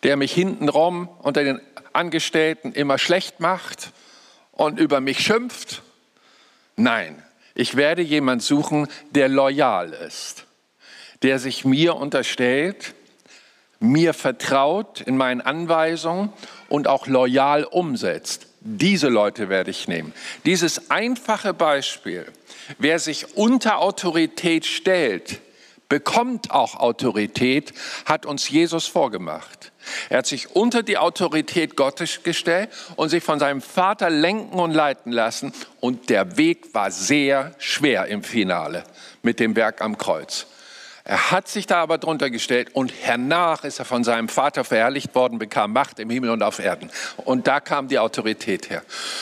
der 0.04 0.16
mich 0.16 0.32
hintenrum 0.32 1.10
unter 1.22 1.44
den 1.44 1.60
Angestellten 1.92 2.72
immer 2.72 2.98
schlecht 2.98 3.42
macht 3.42 3.92
und 4.54 4.80
über 4.80 5.02
mich 5.02 5.20
schimpft? 5.20 5.82
Nein, 6.78 7.22
ich 7.56 7.76
werde 7.76 8.04
jemand 8.04 8.42
suchen, 8.42 8.88
der 9.12 9.28
loyal 9.28 9.92
ist, 9.92 10.46
der 11.24 11.40
sich 11.40 11.66
mir 11.66 11.98
unterstellt, 11.98 12.94
mir 13.82 14.14
vertraut 14.14 15.02
in 15.02 15.18
meinen 15.18 15.42
Anweisungen 15.42 16.32
und 16.70 16.88
auch 16.88 17.08
loyal 17.08 17.66
umsetzt. 17.66 18.48
Diese 18.68 19.10
Leute 19.10 19.48
werde 19.48 19.70
ich 19.70 19.88
nehmen. 19.88 20.12
Dieses 20.44 20.90
einfache 20.90 21.54
Beispiel, 21.54 22.26
wer 22.80 22.98
sich 22.98 23.38
unter 23.38 23.78
Autorität 23.78 24.66
stellt, 24.66 25.40
bekommt 25.88 26.50
auch 26.50 26.74
Autorität, 26.74 27.74
hat 28.06 28.26
uns 28.26 28.50
Jesus 28.50 28.88
vorgemacht. 28.88 29.72
Er 30.10 30.18
hat 30.18 30.26
sich 30.26 30.56
unter 30.56 30.82
die 30.82 30.98
Autorität 30.98 31.76
Gottes 31.76 32.24
gestellt 32.24 32.72
und 32.96 33.10
sich 33.10 33.24
von 33.24 33.38
seinem 33.38 33.62
Vater 33.62 34.10
lenken 34.10 34.58
und 34.58 34.72
leiten 34.72 35.12
lassen. 35.12 35.54
Und 35.80 36.10
der 36.10 36.38
Weg 36.38 36.74
war 36.74 36.90
sehr 36.90 37.54
schwer 37.60 38.08
im 38.08 38.24
Finale 38.24 38.84
mit 39.22 39.40
dem 39.40 39.56
Werk 39.56 39.82
am 39.82 39.96
Kreuz. 39.96 40.48
Er 41.08 41.30
hat 41.30 41.48
sich 41.48 41.68
da 41.68 41.84
aber 41.84 42.00
drunter 42.00 42.32
gestellt 42.32 42.72
und 42.74 42.92
hernach 42.92 43.64
ist 43.64 43.78
er 43.78 43.86
von 43.86 44.04
seinem 44.04 44.28
Vater 44.28 44.64
verherrlicht 44.64 45.14
worden, 45.14 45.38
bekam 45.38 45.72
Macht 45.72 46.00
im 46.00 46.10
Himmel 46.10 46.32
und 46.32 46.42
auf 46.42 46.58
Erden. 46.58 46.90
Und 47.18 47.46
da 47.46 47.60
kam 47.60 47.88
die 47.88 48.00
Autorität 48.00 48.72
her. 48.72 48.82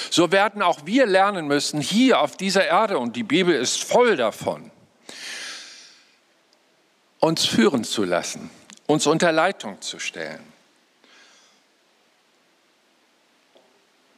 So 0.09 0.31
werden 0.31 0.61
auch 0.61 0.85
wir 0.85 1.05
lernen 1.05 1.45
müssen, 1.45 1.81
hier 1.81 2.21
auf 2.21 2.37
dieser 2.37 2.65
Erde, 2.65 2.97
und 2.97 3.17
die 3.17 3.23
Bibel 3.23 3.53
ist 3.53 3.83
voll 3.83 4.15
davon, 4.15 4.71
uns 7.19 7.45
führen 7.45 7.83
zu 7.83 8.05
lassen, 8.05 8.49
uns 8.87 9.05
unter 9.05 9.33
Leitung 9.33 9.81
zu 9.81 9.99
stellen. 9.99 10.41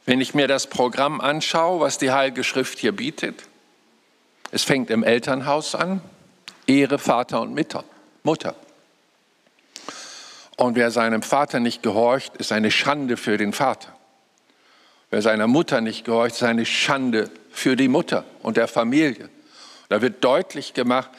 Wenn 0.04 0.20
ich 0.20 0.34
mir 0.34 0.46
das 0.46 0.68
Programm 0.68 1.20
anschaue, 1.20 1.80
was 1.80 1.98
die 1.98 2.12
Heilige 2.12 2.44
Schrift 2.44 2.78
hier 2.78 2.92
bietet, 2.92 3.42
es 4.52 4.62
fängt 4.62 4.88
im 4.90 5.02
Elternhaus 5.02 5.74
an, 5.74 6.00
Ehre 6.66 6.98
Vater 6.98 7.40
und 7.40 7.54
Mutter. 8.22 8.54
Und 10.56 10.74
wer 10.74 10.90
seinem 10.90 11.22
Vater 11.22 11.60
nicht 11.60 11.82
gehorcht, 11.82 12.36
ist 12.36 12.52
eine 12.52 12.70
Schande 12.70 13.16
für 13.16 13.36
den 13.36 13.52
Vater. 13.52 13.94
Wer 15.10 15.22
seiner 15.22 15.46
Mutter 15.46 15.80
nicht 15.80 16.04
gehorcht, 16.04 16.36
ist 16.36 16.42
eine 16.42 16.66
Schande 16.66 17.30
für 17.50 17.76
die 17.76 17.88
Mutter 17.88 18.24
und 18.42 18.56
der 18.56 18.68
Familie. 18.68 19.28
Da 19.88 20.02
wird 20.02 20.24
deutlich 20.24 20.74
gemacht, 20.74 21.10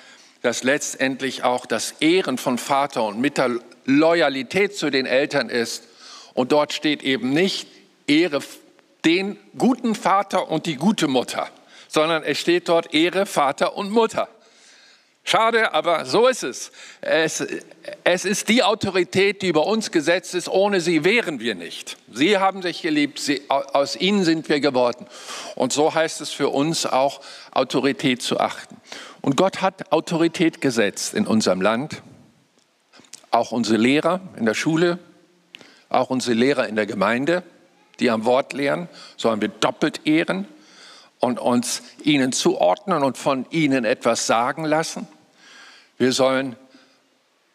dass 0.41 0.63
letztendlich 0.63 1.43
auch 1.43 1.65
das 1.65 1.91
Ehren 1.99 2.37
von 2.37 2.57
Vater 2.57 3.03
und 3.03 3.21
Mutter 3.21 3.49
Loyalität 3.85 4.75
zu 4.75 4.89
den 4.89 5.05
Eltern 5.05 5.49
ist. 5.49 5.83
Und 6.33 6.51
dort 6.51 6.73
steht 6.73 7.03
eben 7.03 7.31
nicht 7.31 7.67
Ehre 8.05 8.41
den 9.05 9.37
guten 9.57 9.95
Vater 9.95 10.49
und 10.49 10.65
die 10.65 10.75
gute 10.75 11.07
Mutter, 11.07 11.49
sondern 11.87 12.23
es 12.23 12.37
steht 12.37 12.67
dort 12.67 12.93
Ehre 12.93 13.25
Vater 13.25 13.75
und 13.77 13.89
Mutter. 13.91 14.27
Schade, 15.29 15.73
aber 15.73 16.05
so 16.05 16.27
ist 16.27 16.43
es. 16.43 16.71
es. 17.01 17.45
es. 18.05 18.23
ist 18.23 18.47
die 18.47 18.63
Autorität, 18.63 19.41
die 19.41 19.49
über 19.49 19.67
uns 19.67 19.91
gesetzt 19.91 20.33
ist. 20.33 20.47
Ohne 20.47 20.79
sie 20.79 21.03
wären 21.03 21.41
wir 21.41 21.53
nicht. 21.53 21.97
Sie 22.09 22.37
haben 22.37 22.61
sich 22.61 22.81
geliebt, 22.81 23.19
sie, 23.19 23.41
aus 23.49 23.97
ihnen 23.97 24.23
sind 24.23 24.47
wir 24.47 24.61
geworden. 24.61 25.05
Und 25.55 25.73
so 25.73 25.93
heißt 25.93 26.21
es 26.21 26.31
für 26.31 26.47
uns 26.47 26.85
auch, 26.85 27.19
Autorität 27.51 28.21
zu 28.21 28.39
achten. 28.39 28.77
Und 29.19 29.35
Gott 29.35 29.61
hat 29.61 29.91
Autorität 29.91 30.61
gesetzt 30.61 31.13
in 31.13 31.27
unserem 31.27 31.59
Land. 31.59 32.03
Auch 33.29 33.51
unsere 33.51 33.75
Lehrer 33.75 34.21
in 34.37 34.45
der 34.45 34.53
Schule, 34.53 34.97
auch 35.89 36.09
unsere 36.09 36.37
Lehrer 36.37 36.69
in 36.69 36.77
der 36.77 36.85
Gemeinde, 36.85 37.43
die 37.99 38.09
am 38.11 38.23
Wort 38.23 38.53
lehren, 38.53 38.87
sollen 39.17 39.41
wir 39.41 39.49
doppelt 39.49 40.07
ehren 40.07 40.47
und 41.19 41.37
uns 41.37 41.81
ihnen 42.01 42.31
zuordnen 42.31 43.03
und 43.03 43.17
von 43.17 43.45
ihnen 43.49 43.83
etwas 43.83 44.25
sagen 44.25 44.63
lassen. 44.63 45.05
Wir 45.97 46.13
sollen 46.13 46.55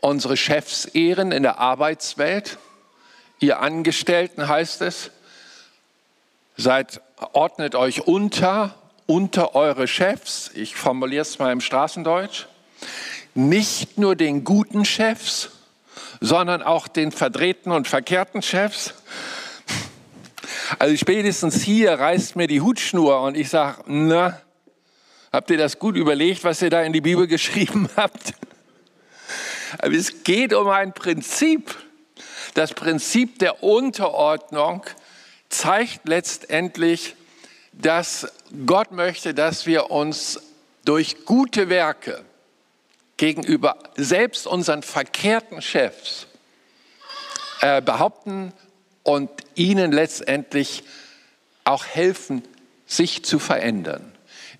unsere 0.00 0.36
Chefs 0.36 0.84
ehren 0.84 1.30
in 1.30 1.44
der 1.44 1.60
Arbeitswelt. 1.60 2.58
Ihr 3.38 3.60
Angestellten 3.60 4.48
heißt 4.48 4.82
es, 4.82 5.12
seid, 6.56 7.00
ordnet 7.32 7.76
euch 7.76 8.06
unter, 8.08 8.74
unter 9.06 9.54
eure 9.54 9.86
Chefs. 9.86 10.50
Ich 10.54 10.74
formuliere 10.74 11.22
es 11.22 11.38
mal 11.38 11.52
im 11.52 11.60
Straßendeutsch. 11.60 12.46
Nicht 13.34 13.96
nur 13.96 14.16
den 14.16 14.42
guten 14.42 14.84
Chefs, 14.84 15.50
sondern 16.20 16.62
auch 16.64 16.88
den 16.88 17.12
verdrehten 17.12 17.70
und 17.70 17.86
verkehrten 17.86 18.42
Chefs. 18.42 18.94
Also 20.80 20.96
spätestens 20.96 21.62
hier 21.62 21.92
reißt 21.92 22.34
mir 22.34 22.48
die 22.48 22.60
Hutschnur 22.60 23.22
und 23.22 23.36
ich 23.36 23.50
sage, 23.50 23.84
na, 23.86 24.41
Habt 25.32 25.50
ihr 25.50 25.56
das 25.56 25.78
gut 25.78 25.96
überlegt, 25.96 26.44
was 26.44 26.60
ihr 26.60 26.68
da 26.68 26.82
in 26.82 26.92
die 26.92 27.00
Bibel 27.00 27.26
geschrieben 27.28 27.88
habt? 27.96 28.34
Aber 29.78 29.94
es 29.94 30.24
geht 30.24 30.52
um 30.52 30.68
ein 30.68 30.92
Prinzip, 30.92 31.74
das 32.54 32.74
Prinzip 32.74 33.38
der 33.38 33.62
Unterordnung 33.62 34.84
zeigt 35.48 36.06
letztendlich, 36.06 37.16
dass 37.72 38.30
Gott 38.66 38.92
möchte, 38.92 39.32
dass 39.32 39.64
wir 39.64 39.90
uns 39.90 40.40
durch 40.84 41.24
gute 41.24 41.70
Werke 41.70 42.22
gegenüber 43.16 43.78
selbst 43.96 44.46
unseren 44.46 44.82
verkehrten 44.82 45.62
Chefs 45.62 46.26
äh, 47.62 47.80
behaupten 47.80 48.52
und 49.02 49.30
ihnen 49.54 49.92
letztendlich 49.92 50.84
auch 51.64 51.86
helfen, 51.86 52.42
sich 52.86 53.24
zu 53.24 53.38
verändern, 53.38 54.11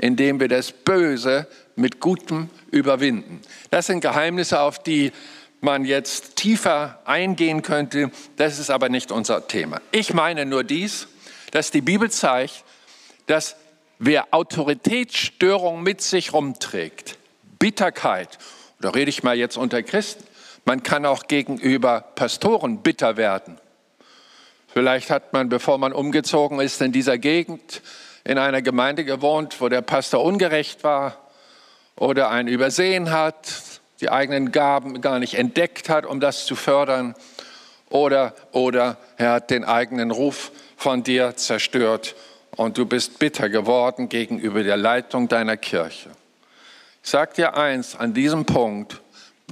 indem 0.03 0.41
wir 0.41 0.49
das 0.49 0.73
Böse 0.73 1.47
mit 1.77 2.01
Gutem 2.01 2.51
überwinden. 2.73 3.41
Das 3.71 3.87
sind 3.87 4.01
Geheimnisse, 4.01 4.61
auf 4.61 4.83
die 4.83 5.13
man 5.61 5.85
jetzt 5.85 6.35
tiefer 6.35 7.01
eingehen 7.05 7.63
könnte. 7.63 8.11
Das 8.37 8.59
ist 8.59 8.69
aber 8.69 8.89
nicht 8.89 9.13
unser 9.13 9.47
Thema. 9.47 9.81
Ich 9.93 10.13
meine 10.13 10.45
nur 10.45 10.65
dies, 10.65 11.07
dass 11.53 11.71
die 11.71 11.83
Bibel 11.83 12.11
zeigt, 12.11 12.65
dass 13.27 13.55
wer 14.01 14.27
Autoritätsstörung 14.33 15.85
mit 15.85 16.01
sich 16.01 16.33
rumträgt, 16.33 17.17
Bitterkeit, 17.61 18.39
da 18.81 18.91
rede 18.91 19.09
ich 19.09 19.23
mal 19.23 19.37
jetzt 19.37 19.57
unter 19.57 19.85
Christen, 19.85 20.25
man 20.65 20.83
kann 20.83 21.07
auch 21.07 21.29
gegenüber 21.29 22.01
Pastoren 22.01 22.83
bitter 22.83 23.17
werden. 23.17 23.57
Vielleicht 24.67 25.11
hat 25.11 25.33
man, 25.33 25.49
bevor 25.49 25.79
man 25.79 25.93
umgezogen 25.93 26.59
ist, 26.59 26.83
in 26.83 26.91
dieser 26.91 27.19
Gegend 27.19 27.83
in 28.25 28.39
einer 28.39 28.63
Gemeinde 28.63 29.05
gewohnt, 29.05 29.61
wo 29.61 29.69
der 29.69 29.83
Pastor 29.83 30.25
ungerecht 30.25 30.85
war 30.85 31.17
oder 31.97 32.31
einen 32.31 32.49
übersehen 32.49 33.11
hat, 33.11 33.37
die 34.01 34.11
eigenen 34.11 34.53
Gaben 34.53 35.01
gar 35.01 35.19
nicht 35.19 35.35
entdeckt 35.35 35.89
hat, 35.89 36.07
um 36.07 36.21
das 36.21 36.47
zu 36.47 36.57
fördern, 36.57 37.15
oder, 37.91 38.35
oder 38.53 38.97
er 39.19 39.33
hat 39.33 39.51
den 39.51 39.65
eigenen 39.65 40.11
Ruf 40.11 40.51
von 40.77 41.03
dir 41.03 41.37
zerstört 41.37 42.15
und 42.57 42.79
du 42.79 42.87
bist 42.87 43.19
bitter 43.19 43.51
geworden 43.51 44.09
gegenüber 44.09 44.63
der 44.63 44.79
Leitung 44.79 45.29
deiner 45.29 45.59
Kirche. 45.59 46.09
Ich 47.05 47.11
sage 47.11 47.35
dir 47.35 47.57
eins 47.57 47.95
an 47.95 48.15
diesem 48.15 48.47
Punkt, 48.47 49.02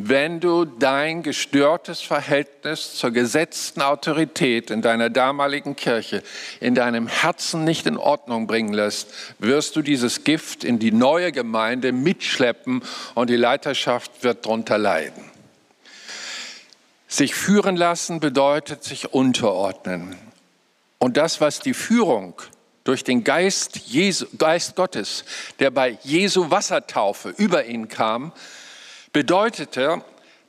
wenn 0.08 0.40
du 0.40 0.64
dein 0.64 1.22
gestörtes 1.22 2.00
Verhältnis 2.00 2.94
zur 2.94 3.10
gesetzten 3.10 3.82
Autorität 3.82 4.70
in 4.70 4.82
deiner 4.82 5.10
damaligen 5.10 5.76
Kirche 5.76 6.22
in 6.60 6.74
deinem 6.74 7.06
Herzen 7.06 7.64
nicht 7.64 7.86
in 7.86 7.96
Ordnung 7.96 8.46
bringen 8.46 8.72
lässt, 8.72 9.12
wirst 9.38 9.76
du 9.76 9.82
dieses 9.82 10.24
Gift 10.24 10.64
in 10.64 10.78
die 10.78 10.92
neue 10.92 11.32
Gemeinde 11.32 11.92
mitschleppen 11.92 12.82
und 13.14 13.30
die 13.30 13.36
Leiterschaft 13.36 14.22
wird 14.22 14.46
darunter 14.46 14.78
leiden. 14.78 15.24
Sich 17.08 17.34
führen 17.34 17.76
lassen 17.76 18.20
bedeutet 18.20 18.84
sich 18.84 19.12
unterordnen. 19.12 20.16
Und 20.98 21.16
das, 21.16 21.40
was 21.40 21.58
die 21.58 21.74
Führung 21.74 22.34
durch 22.84 23.04
den 23.04 23.24
Geist, 23.24 23.76
Jesu, 23.86 24.26
Geist 24.38 24.76
Gottes, 24.76 25.24
der 25.58 25.70
bei 25.70 25.98
Jesu 26.02 26.50
Wassertaufe 26.50 27.34
über 27.36 27.64
ihn 27.64 27.88
kam, 27.88 28.32
bedeutete, 29.12 30.02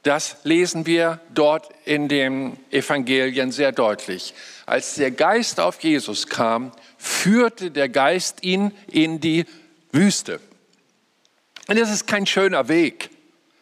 das 0.03 0.37
lesen 0.43 0.85
wir 0.85 1.19
dort 1.33 1.69
in 1.85 2.07
den 2.07 2.57
Evangelien 2.71 3.51
sehr 3.51 3.71
deutlich. 3.71 4.33
Als 4.65 4.95
der 4.95 5.11
Geist 5.11 5.59
auf 5.59 5.81
Jesus 5.81 6.27
kam, 6.27 6.71
führte 6.97 7.69
der 7.71 7.89
Geist 7.89 8.43
ihn 8.43 8.71
in 8.87 9.19
die 9.19 9.45
Wüste. 9.91 10.39
Und 11.67 11.79
das 11.79 11.91
ist 11.91 12.07
kein 12.07 12.25
schöner 12.25 12.67
Weg, 12.67 13.09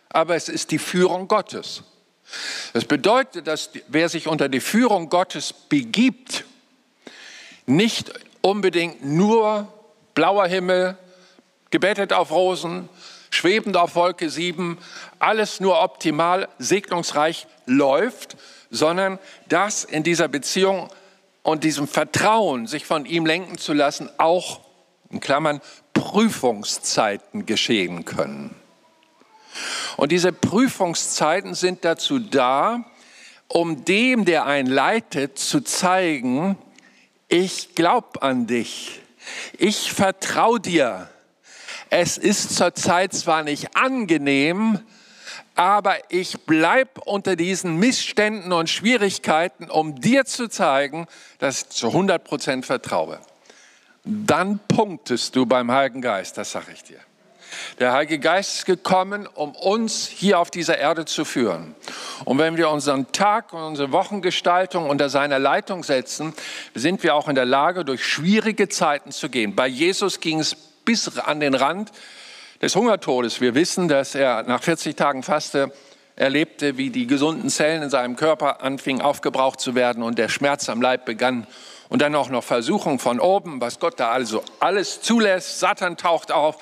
aber 0.09 0.35
es 0.35 0.49
ist 0.49 0.71
die 0.71 0.79
Führung 0.79 1.27
Gottes. 1.27 1.83
Das 2.73 2.85
bedeutet, 2.85 3.47
dass 3.47 3.71
wer 3.87 4.07
sich 4.07 4.27
unter 4.27 4.49
die 4.49 4.59
Führung 4.59 5.09
Gottes 5.09 5.53
begibt, 5.53 6.45
nicht 7.65 8.11
unbedingt 8.41 9.03
nur 9.03 9.71
blauer 10.15 10.47
Himmel, 10.47 10.97
gebettet 11.69 12.13
auf 12.13 12.31
Rosen, 12.31 12.89
schwebend 13.29 13.77
auf 13.77 13.95
Wolke 13.95 14.29
7, 14.29 14.77
alles 15.19 15.59
nur 15.59 15.81
optimal, 15.81 16.47
segnungsreich 16.57 17.47
läuft, 17.65 18.37
sondern 18.69 19.19
dass 19.47 19.83
in 19.83 20.03
dieser 20.03 20.27
Beziehung 20.27 20.89
und 21.43 21.63
diesem 21.63 21.87
Vertrauen, 21.87 22.67
sich 22.67 22.85
von 22.85 23.05
ihm 23.05 23.25
lenken 23.25 23.57
zu 23.57 23.73
lassen, 23.73 24.09
auch 24.17 24.61
in 25.09 25.19
Klammern 25.19 25.61
Prüfungszeiten 25.93 27.45
geschehen 27.45 28.05
können. 28.05 28.55
Und 29.97 30.11
diese 30.11 30.31
Prüfungszeiten 30.31 31.55
sind 31.55 31.83
dazu 31.83 32.19
da, 32.19 32.85
um 33.47 33.83
dem, 33.83 34.25
der 34.25 34.45
einen 34.45 34.69
leitet, 34.69 35.39
zu 35.39 35.61
zeigen, 35.61 36.57
ich 37.27 37.75
glaube 37.75 38.21
an 38.21 38.47
dich, 38.47 39.01
ich 39.57 39.91
vertraue 39.91 40.59
dir, 40.59 41.09
es 41.89 42.17
ist 42.17 42.55
zurzeit 42.55 43.13
zwar 43.13 43.43
nicht 43.43 43.75
angenehm, 43.75 44.79
aber 45.55 45.97
ich 46.09 46.39
bleibe 46.41 47.01
unter 47.05 47.35
diesen 47.35 47.77
Missständen 47.77 48.53
und 48.53 48.69
Schwierigkeiten, 48.69 49.69
um 49.69 49.99
dir 49.99 50.25
zu 50.25 50.47
zeigen, 50.47 51.07
dass 51.39 51.63
ich 51.63 51.69
zu 51.69 51.87
100 51.87 52.23
Prozent 52.23 52.65
vertraue. 52.65 53.19
Dann 54.05 54.59
punktest 54.67 55.35
du 55.35 55.45
beim 55.45 55.71
Heiligen 55.71 56.01
Geist, 56.01 56.37
das 56.37 56.51
sage 56.51 56.71
ich 56.73 56.83
dir. 56.83 56.99
Der 57.79 57.93
Heilige 57.93 58.19
Geist 58.19 58.57
ist 58.57 58.65
gekommen, 58.65 59.27
um 59.27 59.55
uns 59.55 60.07
hier 60.07 60.39
auf 60.39 60.51
dieser 60.51 60.77
Erde 60.77 61.05
zu 61.05 61.25
führen. 61.25 61.75
Und 62.25 62.37
wenn 62.37 62.57
wir 62.57 62.69
unseren 62.69 63.11
Tag 63.11 63.53
und 63.53 63.61
unsere 63.61 63.91
Wochengestaltung 63.91 64.87
unter 64.87 65.09
seiner 65.09 65.39
Leitung 65.39 65.83
setzen, 65.83 66.33
sind 66.75 67.01
wir 67.03 67.15
auch 67.15 67.27
in 67.27 67.35
der 67.35 67.45
Lage, 67.45 67.83
durch 67.83 68.05
schwierige 68.05 68.69
Zeiten 68.69 69.11
zu 69.11 69.29
gehen. 69.29 69.55
Bei 69.55 69.67
Jesus 69.67 70.19
ging 70.19 70.39
es 70.39 70.55
bis 70.89 71.19
an 71.19 71.39
den 71.39 71.53
Rand 71.53 71.91
des 72.63 72.75
Hungertodes. 72.75 73.41
Wir 73.41 73.53
wissen, 73.53 73.87
dass 73.87 74.15
er 74.15 74.41
nach 74.41 74.63
40 74.63 74.95
Tagen 74.95 75.21
Faste 75.21 75.71
erlebte, 76.15 76.77
wie 76.77 76.89
die 76.89 77.05
gesunden 77.05 77.51
Zellen 77.51 77.83
in 77.83 77.91
seinem 77.91 78.15
Körper 78.15 78.63
anfingen 78.63 79.03
aufgebraucht 79.03 79.59
zu 79.59 79.75
werden 79.75 80.01
und 80.01 80.17
der 80.17 80.29
Schmerz 80.29 80.67
am 80.67 80.81
Leib 80.81 81.05
begann. 81.05 81.45
Und 81.89 82.01
dann 82.01 82.15
auch 82.15 82.29
noch 82.29 82.43
Versuchung 82.43 82.97
von 82.97 83.19
oben, 83.19 83.61
was 83.61 83.79
Gott 83.79 83.99
da 83.99 84.09
also 84.09 84.43
alles 84.59 84.99
zulässt. 84.99 85.59
Satan 85.59 85.95
taucht 85.95 86.31
auf 86.31 86.57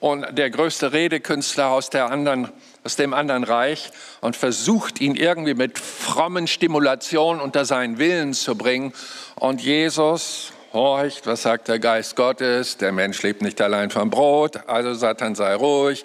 und 0.00 0.26
der 0.38 0.48
größte 0.48 0.94
Redekünstler 0.94 1.68
aus, 1.68 1.90
der 1.90 2.10
anderen, 2.10 2.50
aus 2.82 2.96
dem 2.96 3.12
anderen 3.12 3.44
Reich 3.44 3.90
und 4.22 4.36
versucht 4.36 5.02
ihn 5.02 5.16
irgendwie 5.16 5.52
mit 5.52 5.78
frommen 5.78 6.46
Stimulationen 6.46 7.42
unter 7.42 7.66
seinen 7.66 7.98
Willen 7.98 8.32
zu 8.32 8.56
bringen. 8.56 8.94
Und 9.34 9.60
Jesus 9.60 10.54
horcht, 10.76 11.26
was 11.26 11.42
sagt 11.42 11.68
der 11.68 11.78
Geist 11.78 12.16
Gottes? 12.16 12.76
Der 12.76 12.92
Mensch 12.92 13.22
lebt 13.22 13.42
nicht 13.42 13.60
allein 13.60 13.90
vom 13.90 14.10
Brot, 14.10 14.60
also 14.68 14.94
Satan 14.94 15.34
sei 15.34 15.54
ruhig. 15.54 16.04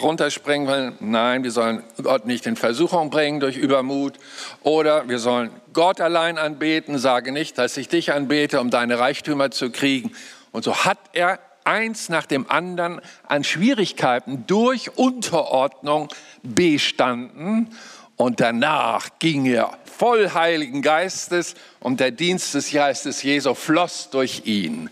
Runterspringen 0.00 0.66
will, 0.66 0.92
nein, 1.00 1.44
wir 1.44 1.50
sollen 1.50 1.82
Gott 2.02 2.24
nicht 2.24 2.46
in 2.46 2.56
Versuchung 2.56 3.10
bringen 3.10 3.40
durch 3.40 3.56
Übermut. 3.56 4.14
Oder 4.62 5.08
wir 5.08 5.18
sollen 5.18 5.50
Gott 5.72 6.00
allein 6.00 6.38
anbeten, 6.38 6.98
sage 6.98 7.32
nicht, 7.32 7.58
dass 7.58 7.76
ich 7.76 7.88
dich 7.88 8.12
anbete, 8.12 8.60
um 8.60 8.70
deine 8.70 8.98
Reichtümer 8.98 9.50
zu 9.50 9.70
kriegen. 9.70 10.12
Und 10.52 10.64
so 10.64 10.84
hat 10.84 10.98
er 11.12 11.38
eins 11.64 12.08
nach 12.08 12.24
dem 12.24 12.50
anderen 12.50 13.00
an 13.26 13.44
Schwierigkeiten 13.44 14.44
durch 14.46 14.96
Unterordnung 14.96 16.08
bestanden. 16.42 17.76
Und 18.18 18.40
danach 18.40 19.10
ging 19.20 19.46
er 19.46 19.78
voll 19.84 20.30
Heiligen 20.34 20.82
Geistes 20.82 21.54
und 21.78 22.00
der 22.00 22.10
Dienst 22.10 22.52
des 22.52 22.72
Geistes 22.72 23.22
Jesu 23.22 23.54
floss 23.54 24.10
durch 24.10 24.42
ihn. 24.44 24.90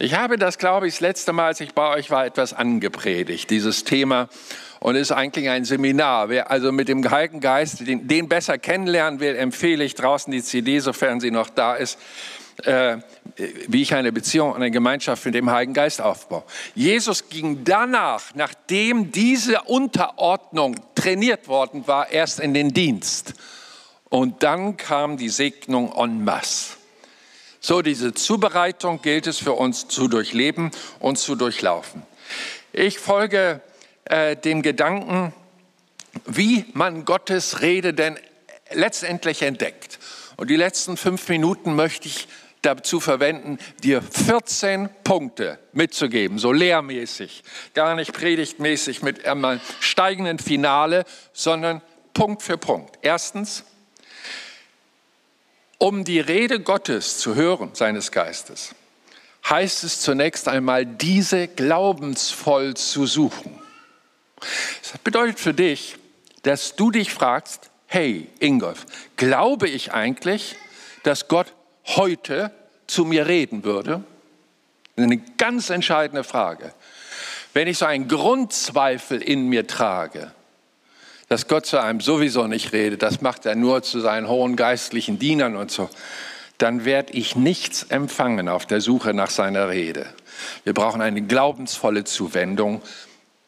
Ich 0.00 0.14
habe 0.14 0.38
das, 0.38 0.58
glaube 0.58 0.88
ich, 0.88 0.94
das 0.94 1.00
letzte 1.00 1.32
Mal, 1.32 1.46
als 1.46 1.60
ich 1.60 1.72
bei 1.72 1.88
euch 1.94 2.10
war, 2.10 2.26
etwas 2.26 2.52
angepredigt, 2.52 3.48
dieses 3.48 3.84
Thema. 3.84 4.28
Und 4.80 4.96
es 4.96 5.02
ist 5.02 5.12
eigentlich 5.12 5.48
ein 5.48 5.64
Seminar. 5.64 6.30
Wer 6.30 6.50
also 6.50 6.72
mit 6.72 6.88
dem 6.88 7.08
Heiligen 7.08 7.38
Geist 7.38 7.86
den, 7.86 8.08
den 8.08 8.28
besser 8.28 8.58
kennenlernen 8.58 9.20
will, 9.20 9.36
empfehle 9.36 9.84
ich 9.84 9.94
draußen 9.94 10.32
die 10.32 10.42
CD, 10.42 10.80
sofern 10.80 11.20
sie 11.20 11.30
noch 11.30 11.50
da 11.50 11.74
ist 11.74 11.96
äh, 12.64 12.98
wie 13.68 13.82
ich 13.82 13.94
eine 13.94 14.12
Beziehung, 14.12 14.54
eine 14.54 14.70
Gemeinschaft 14.70 15.24
mit 15.24 15.34
dem 15.34 15.50
Heiligen 15.50 15.74
Geist 15.74 16.00
aufbaue. 16.00 16.44
Jesus 16.74 17.28
ging 17.28 17.64
danach, 17.64 18.34
nachdem 18.34 19.10
diese 19.10 19.62
Unterordnung 19.62 20.76
trainiert 20.94 21.48
worden 21.48 21.86
war, 21.86 22.10
erst 22.10 22.40
in 22.40 22.54
den 22.54 22.72
Dienst. 22.72 23.34
Und 24.08 24.42
dann 24.42 24.76
kam 24.76 25.16
die 25.16 25.28
Segnung 25.28 25.92
en 25.96 26.22
masse. 26.24 26.76
So, 27.60 27.82
diese 27.82 28.14
Zubereitung 28.14 29.02
gilt 29.02 29.26
es 29.26 29.38
für 29.38 29.54
uns 29.54 29.88
zu 29.88 30.06
durchleben 30.06 30.70
und 31.00 31.16
zu 31.18 31.34
durchlaufen. 31.34 32.02
Ich 32.72 32.98
folge 32.98 33.60
äh, 34.04 34.36
dem 34.36 34.62
Gedanken, 34.62 35.32
wie 36.26 36.66
man 36.74 37.04
Gottes 37.04 37.62
Rede 37.62 37.94
denn 37.94 38.18
letztendlich 38.70 39.42
entdeckt. 39.42 39.98
Und 40.36 40.50
die 40.50 40.56
letzten 40.56 40.96
fünf 40.96 41.28
Minuten 41.28 41.74
möchte 41.74 42.08
ich 42.08 42.28
dazu 42.62 42.98
verwenden, 42.98 43.58
dir 43.82 44.02
14 44.02 44.88
Punkte 45.04 45.58
mitzugeben, 45.72 46.38
so 46.38 46.52
lehrmäßig, 46.52 47.44
gar 47.74 47.94
nicht 47.94 48.12
predigtmäßig 48.12 49.02
mit 49.02 49.24
einem 49.26 49.60
steigenden 49.80 50.38
Finale, 50.38 51.04
sondern 51.32 51.82
Punkt 52.14 52.42
für 52.42 52.58
Punkt. 52.58 52.98
Erstens, 53.02 53.64
Um 55.78 56.04
die 56.04 56.20
Rede 56.20 56.60
Gottes 56.60 57.18
zu 57.18 57.34
hören, 57.34 57.70
seines 57.74 58.10
Geistes, 58.10 58.74
heißt 59.48 59.84
es 59.84 60.00
zunächst 60.00 60.48
einmal, 60.48 60.86
diese 60.86 61.48
glaubensvoll 61.48 62.74
zu 62.74 63.06
suchen. 63.06 63.60
Das 64.80 64.98
bedeutet 65.02 65.40
für 65.40 65.52
dich, 65.52 65.96
dass 66.42 66.76
du 66.76 66.90
dich 66.90 67.12
fragst, 67.12 67.70
hey 67.94 68.26
Ingolf, 68.40 68.86
glaube 69.16 69.68
ich 69.68 69.92
eigentlich, 69.92 70.56
dass 71.04 71.28
Gott 71.28 71.54
heute 71.86 72.50
zu 72.88 73.04
mir 73.04 73.28
reden 73.28 73.62
würde? 73.62 74.02
Eine 74.96 75.18
ganz 75.38 75.70
entscheidende 75.70 76.24
Frage. 76.24 76.74
Wenn 77.52 77.68
ich 77.68 77.78
so 77.78 77.84
einen 77.84 78.08
Grundzweifel 78.08 79.22
in 79.22 79.48
mir 79.48 79.68
trage, 79.68 80.32
dass 81.28 81.46
Gott 81.46 81.66
zu 81.66 81.80
einem 81.80 82.00
sowieso 82.00 82.48
nicht 82.48 82.72
redet, 82.72 83.00
das 83.00 83.20
macht 83.20 83.46
er 83.46 83.54
nur 83.54 83.84
zu 83.84 84.00
seinen 84.00 84.28
hohen 84.28 84.56
geistlichen 84.56 85.20
Dienern 85.20 85.54
und 85.54 85.70
so, 85.70 85.88
dann 86.58 86.84
werde 86.84 87.12
ich 87.12 87.36
nichts 87.36 87.84
empfangen 87.84 88.48
auf 88.48 88.66
der 88.66 88.80
Suche 88.80 89.14
nach 89.14 89.30
seiner 89.30 89.68
Rede. 89.68 90.06
Wir 90.64 90.74
brauchen 90.74 91.00
eine 91.00 91.22
glaubensvolle 91.22 92.02
Zuwendung, 92.02 92.82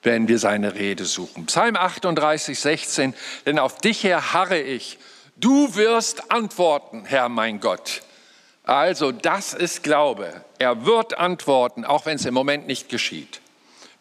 wenn 0.07 0.29
wir 0.29 0.39
seine 0.39 0.75
Rede 0.75 1.05
suchen. 1.05 1.47
Psalm 1.47 1.77
38, 1.77 2.59
16, 2.59 3.15
denn 3.45 3.59
auf 3.59 3.79
dich 3.79 4.05
her 4.05 4.33
harre 4.33 4.61
ich. 4.61 4.99
Du 5.37 5.75
wirst 5.75 6.31
antworten, 6.31 7.05
Herr 7.05 7.29
mein 7.29 7.61
Gott. 7.61 8.03
Also 8.63 9.13
das 9.13 9.53
ist 9.53 9.83
Glaube. 9.83 10.45
Er 10.59 10.87
wird 10.87 11.19
antworten, 11.19 11.85
auch 11.85 12.07
wenn 12.07 12.17
es 12.17 12.25
im 12.25 12.35
Moment 12.35 12.67
nicht 12.67 12.89
geschieht. 12.89 13.41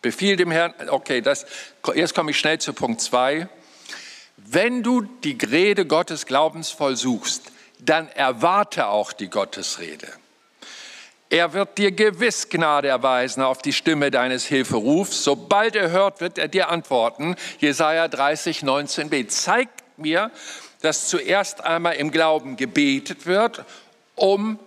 Befiehl 0.02 0.38
dem 0.38 0.52
Herrn, 0.52 0.74
okay, 0.90 1.22
das, 1.22 1.48
jetzt 1.96 2.14
komme 2.14 2.32
ich 2.32 2.40
schnell 2.40 2.60
zu 2.60 2.74
Punkt 2.74 3.02
2. 3.02 3.50
Wenn 4.38 4.84
du 4.84 5.02
die 5.02 5.38
Rede 5.44 5.88
Gottes 5.88 6.28
glaubensvoll 6.28 6.96
suchst, 6.96 7.52
dann 7.80 8.08
erwarte 8.10 8.88
auch 8.88 9.12
die 9.12 9.30
Gottesrede. 9.30 10.08
Er 11.36 11.52
wird 11.52 11.78
dir 11.78 11.92
gewiss 11.92 12.48
Gnade 12.48 12.88
erweisen 12.88 13.44
auf 13.44 13.62
die 13.62 13.74
Stimme 13.74 14.10
deines 14.10 14.46
Hilferufs. 14.46 15.22
Sobald 15.22 15.76
er 15.76 15.92
hört, 15.92 16.22
wird 16.22 16.38
er 16.38 16.48
dir 16.48 16.70
antworten. 16.70 17.36
Jesaja 17.60 18.08
30, 18.08 18.60
19b 18.60 19.28
zeigt 19.28 19.84
mir, 19.98 20.32
dass 20.82 21.10
zuerst 21.10 21.62
einmal 21.62 21.96
im 21.96 22.12
Glauben 22.12 22.56
gebetet 22.56 23.26
wird, 23.26 23.66
um 24.16 24.60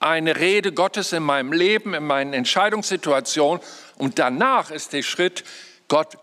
eine 0.00 0.36
Rede 0.36 0.72
Gottes 0.72 1.12
in 1.12 1.22
meinem 1.22 1.52
Leben, 1.52 1.92
in 1.92 2.06
meinen 2.06 2.32
Entscheidungssituationen. 2.32 3.62
Und 3.98 4.18
danach 4.18 4.70
ist 4.70 4.94
der 4.94 5.02
Schritt, 5.02 5.44
Gott, 5.88 6.16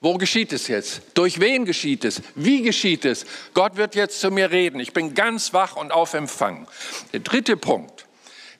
wo 0.00 0.14
geschieht 0.14 0.52
es 0.52 0.66
jetzt? 0.66 1.02
Durch 1.14 1.38
wen 1.38 1.64
geschieht 1.64 2.04
es? 2.04 2.20
Wie 2.34 2.62
geschieht 2.62 3.04
es? 3.04 3.24
Gott 3.54 3.76
wird 3.76 3.94
jetzt 3.94 4.18
zu 4.18 4.32
mir 4.32 4.50
reden. 4.50 4.80
Ich 4.80 4.92
bin 4.92 5.14
ganz 5.14 5.52
wach 5.52 5.76
und 5.76 5.92
auf 5.92 6.14
Empfang. 6.14 6.66
Der 7.12 7.20
dritte 7.20 7.56
Punkt 7.56 8.05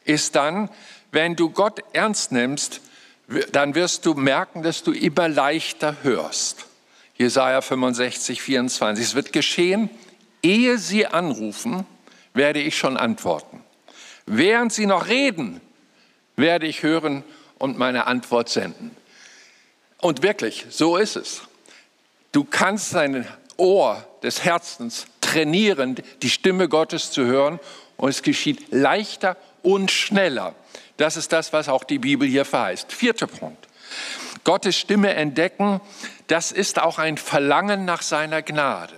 ist 0.07 0.35
dann, 0.35 0.71
wenn 1.13 1.37
du 1.37 1.51
Gott 1.51 1.81
ernst 1.93 2.33
nimmst, 2.33 2.81
dann 3.53 3.75
wirst 3.75 4.07
du 4.07 4.15
merken, 4.15 4.63
dass 4.63 4.83
du 4.83 4.93
immer 4.93 5.29
leichter 5.29 5.97
hörst. 6.03 6.67
Jesaja 7.17 7.61
65, 7.61 8.41
24. 8.43 9.05
Es 9.05 9.15
wird 9.15 9.33
geschehen, 9.33 9.91
ehe 10.43 10.79
sie 10.79 11.07
anrufen, 11.07 11.87
werde 12.35 12.61
ich 12.61 12.77
schon 12.77 12.97
antworten. 12.97 13.63
Während 14.27 14.73
sie 14.73 14.87
noch 14.87 15.09
reden, 15.09 15.61
werde 16.37 16.67
ich 16.67 16.83
hören 16.83 17.25
und 17.59 17.79
meine 17.79 18.07
Antwort 18.07 18.49
senden. 18.49 18.95
Und 19.99 20.23
wirklich, 20.23 20.67
so 20.69 20.97
ist 20.97 21.17
es. 21.17 21.43
Du 22.33 22.45
kannst 22.45 22.95
dein 22.95 23.27
Ohr 23.57 24.07
des 24.23 24.45
Herzens 24.45 25.07
trainieren, 25.21 25.97
die 26.23 26.31
Stimme 26.31 26.69
Gottes 26.69 27.11
zu 27.11 27.25
hören 27.25 27.59
und 27.97 28.11
es 28.11 28.23
geschieht 28.23 28.67
leichter 28.71 29.37
und 29.67 29.91
schneller. 29.91 30.55
Das 30.97 31.17
ist 31.17 31.33
das, 31.33 31.53
was 31.53 31.69
auch 31.69 31.83
die 31.83 31.99
Bibel 31.99 32.29
hier 32.29 32.45
verheißt. 32.45 32.93
Vierter 32.93 33.27
Punkt. 33.27 33.67
Gottes 34.45 34.77
Stimme 34.77 35.13
entdecken, 35.15 35.81
das 36.29 36.53
ist 36.53 36.81
auch 36.81 37.01
ein 37.01 37.19
Verlangen 37.19 37.85
nach 37.85 38.03
seiner 38.03 38.43
Gnade. 38.43 38.95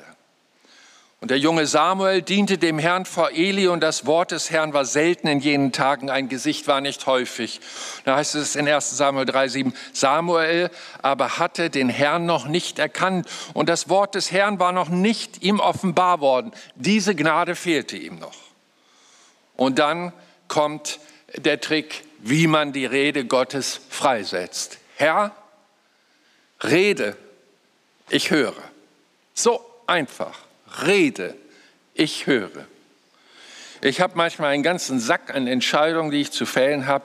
Und 1.20 1.30
der 1.30 1.38
junge 1.38 1.66
Samuel 1.66 2.20
diente 2.20 2.58
dem 2.58 2.78
Herrn 2.78 3.06
vor 3.06 3.30
Eli 3.30 3.66
und 3.66 3.80
das 3.80 4.04
Wort 4.04 4.30
des 4.30 4.50
Herrn 4.50 4.74
war 4.74 4.84
selten 4.84 5.26
in 5.26 5.40
jenen 5.40 5.72
Tagen, 5.72 6.10
ein 6.10 6.28
Gesicht 6.28 6.68
war 6.68 6.82
nicht 6.82 7.06
häufig. 7.06 7.60
Da 8.04 8.16
heißt 8.16 8.34
es 8.34 8.54
in 8.54 8.68
1 8.68 8.96
Samuel 8.96 9.24
3,7, 9.24 9.72
Samuel 9.94 10.70
aber 11.00 11.38
hatte 11.38 11.70
den 11.70 11.88
Herrn 11.88 12.26
noch 12.26 12.46
nicht 12.46 12.78
erkannt 12.78 13.26
und 13.54 13.70
das 13.70 13.88
Wort 13.88 14.14
des 14.14 14.30
Herrn 14.30 14.60
war 14.60 14.72
noch 14.72 14.90
nicht 14.90 15.42
ihm 15.42 15.60
offenbar 15.60 16.20
worden. 16.20 16.52
Diese 16.76 17.14
Gnade 17.14 17.56
fehlte 17.56 17.96
ihm 17.96 18.18
noch. 18.18 18.36
Und 19.56 19.80
dann 19.80 20.12
kommt 20.48 20.98
der 21.36 21.60
Trick, 21.60 22.04
wie 22.18 22.46
man 22.46 22.72
die 22.72 22.86
Rede 22.86 23.24
Gottes 23.24 23.80
freisetzt. 23.90 24.78
Herr, 24.96 25.34
rede, 26.64 27.16
ich 28.10 28.30
höre. 28.30 28.56
So 29.34 29.64
einfach 29.86 30.38
rede, 30.82 31.34
ich 31.94 32.26
höre. 32.26 32.66
Ich 33.80 34.00
habe 34.00 34.14
manchmal 34.16 34.50
einen 34.50 34.62
ganzen 34.62 34.98
Sack 34.98 35.34
an 35.34 35.46
Entscheidungen, 35.46 36.10
die 36.10 36.22
ich 36.22 36.32
zu 36.32 36.46
fällen 36.46 36.86
habe 36.86 37.04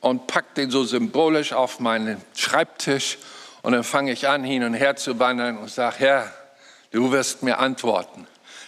und 0.00 0.26
packe 0.26 0.54
den 0.56 0.70
so 0.70 0.84
symbolisch 0.84 1.52
auf 1.52 1.80
meinen 1.80 2.20
Schreibtisch 2.36 3.18
und 3.62 3.72
dann 3.72 3.82
fange 3.82 4.12
ich 4.12 4.28
an, 4.28 4.44
hin 4.44 4.62
und 4.62 4.74
her 4.74 4.96
zu 4.96 5.18
wandern 5.18 5.58
und 5.58 5.70
sage, 5.70 5.96
Herr, 5.98 6.32
du 6.92 7.10
wirst 7.10 7.42
mir 7.42 7.58
antworten, 7.58 8.26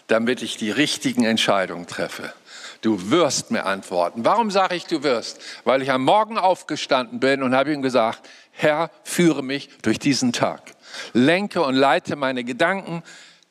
damit 0.08 0.42
ich 0.42 0.56
die 0.56 0.70
richtigen 0.70 1.24
Entscheidungen 1.24 1.86
treffe. 1.86 2.32
Du 2.80 3.10
wirst 3.10 3.50
mir 3.50 3.64
antworten. 3.64 4.24
Warum 4.24 4.50
sage 4.50 4.74
ich, 4.74 4.86
du 4.86 5.02
wirst? 5.02 5.40
Weil 5.64 5.82
ich 5.82 5.90
am 5.90 6.04
Morgen 6.04 6.38
aufgestanden 6.38 7.20
bin 7.20 7.42
und 7.42 7.54
habe 7.54 7.72
ihm 7.72 7.82
gesagt, 7.82 8.28
Herr, 8.52 8.90
führe 9.04 9.42
mich 9.42 9.68
durch 9.82 9.98
diesen 9.98 10.32
Tag. 10.32 10.74
Lenke 11.12 11.62
und 11.62 11.74
leite 11.74 12.16
meine 12.16 12.44
Gedanken, 12.44 13.02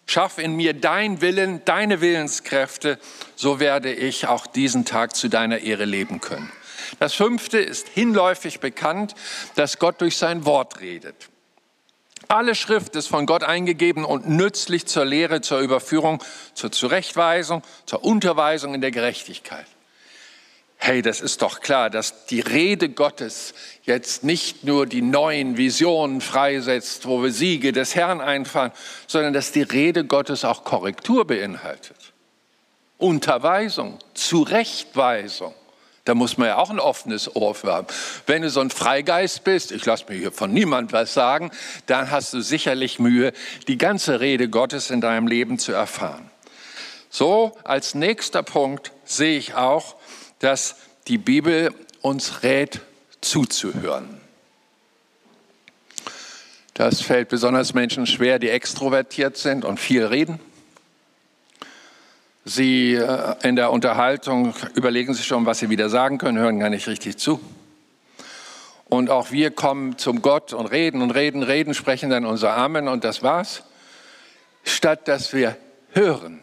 Schaff 0.08 0.38
in 0.38 0.56
mir 0.56 0.74
dein 0.74 1.22
Willen, 1.22 1.66
deine 1.66 2.00
Willenskräfte, 2.00 3.00
so 3.36 3.60
werde 3.60 3.92
ich 3.92 4.28
auch 4.28 4.46
diesen 4.46 4.86
Tag 4.86 5.16
zu 5.16 5.30
deiner 5.30 5.60
Ehre 5.60 5.86
leben 5.86 6.22
können. 6.22 6.52
Das 7.00 7.14
fünfte 7.14 7.58
ist 7.58 7.88
hinläufig 7.88 8.60
bekannt, 8.60 9.16
dass 9.56 9.80
Gott 9.80 10.02
durch 10.02 10.18
sein 10.18 10.46
Wort 10.46 10.80
redet. 10.80 11.30
Alle 12.28 12.56
Schrift 12.56 12.96
ist 12.96 13.08
von 13.08 13.26
Gott 13.26 13.44
eingegeben 13.44 14.06
und 14.06 14.28
nützlich 14.28 14.86
zur 14.86 15.06
Lehre, 15.06 15.42
zur 15.42 15.60
Überführung, 15.60 16.24
zur 16.54 16.72
Zurechtweisung, 16.72 17.62
zur 17.86 18.04
Unterweisung 18.04 18.74
in 18.74 18.82
der 18.82 18.92
Gerechtigkeit. 18.92 19.66
Hey, 20.78 21.02
das 21.02 21.22
ist 21.22 21.42
doch 21.42 21.62
klar, 21.62 21.90
dass 21.90 22.26
die 22.28 22.42
Rede 22.42 22.90
Gottes 22.90 23.54
jetzt 23.84 24.24
nicht 24.24 24.66
nur 24.66 24.86
die 24.86 25.02
neuen 25.02 25.58
Visionen 25.58 26.22
freisetzt, 26.22 27.08
wo 27.08 27.24
wir 27.24 27.32
Siege 27.32 27.72
des 27.72 27.96
Herrn 27.96 28.22
einfahren, 28.22 28.72
sondern 29.08 29.34
dass 29.34 29.52
die 29.52 29.64
Rede 29.64 30.06
Gottes 30.06 30.46
auch 30.46 30.64
Korrektur 30.64 31.26
beinhaltet. 31.26 32.14
Unterweisung, 32.98 33.98
Zurechtweisung. 34.14 35.54
Da 36.06 36.14
muss 36.14 36.38
man 36.38 36.48
ja 36.48 36.58
auch 36.58 36.70
ein 36.70 36.80
offenes 36.80 37.36
Ohr 37.36 37.56
für 37.56 37.74
haben. 37.74 37.88
Wenn 38.28 38.44
du 38.44 38.50
so 38.52 38.60
ein 38.60 38.70
Freigeist 38.70 39.44
bist, 39.44 39.72
ich 39.72 39.86
lasse 39.86 40.06
mir 40.08 40.16
hier 40.16 40.32
von 40.32 40.54
niemand 40.54 40.94
was 40.94 41.16
sagen, 41.16 41.50
dann 41.88 42.12
hast 42.12 42.32
du 42.34 42.42
sicherlich 42.42 43.00
Mühe, 43.00 43.34
die 43.68 43.80
ganze 43.80 44.20
Rede 44.20 44.48
Gottes 44.48 44.92
in 44.92 45.02
deinem 45.02 45.28
Leben 45.28 45.58
zu 45.58 45.72
erfahren. 45.72 46.30
So, 47.10 47.58
als 47.64 47.96
nächster 47.96 48.44
Punkt 48.44 48.92
sehe 49.04 49.38
ich 49.38 49.56
auch, 49.56 49.96
dass 50.40 50.76
die 51.08 51.18
Bibel 51.18 51.74
uns 52.02 52.44
rät, 52.44 52.82
zuzuhören. 53.22 54.22
Das 56.76 57.02
fällt 57.02 57.30
besonders 57.30 57.74
Menschen 57.74 58.06
schwer, 58.06 58.38
die 58.38 58.50
extrovertiert 58.50 59.38
sind 59.38 59.66
und 59.66 59.80
viel 59.80 60.06
reden. 60.06 60.40
Sie 62.48 62.94
äh, 62.94 63.36
in 63.42 63.56
der 63.56 63.72
Unterhaltung 63.72 64.54
überlegen 64.76 65.16
sich 65.16 65.26
schon, 65.26 65.48
was 65.48 65.60
sie 65.60 65.70
wieder 65.72 65.90
sagen 65.90 66.20
können, 66.20 66.38
hören 66.38 66.60
gar 66.60 66.70
nicht 66.70 66.88
richtig 66.88 67.18
zu. 67.18 67.40
Und 68.86 69.10
auch 69.10 69.32
wir 69.32 69.50
kommen 69.50 69.98
zum 69.98 70.22
Gott 70.22 70.54
und 70.54 70.68
reden 70.68 71.02
und 71.02 71.10
reden, 71.10 71.42
reden, 71.42 71.74
sprechen 71.74 72.12
dann 72.12 72.24
unser 72.24 72.56
Amen 72.56 72.88
und 72.88 73.04
das 73.04 73.24
war's, 73.24 73.64
statt 74.64 75.08
dass 75.08 75.34
wir 75.34 75.58
hören. 75.94 76.40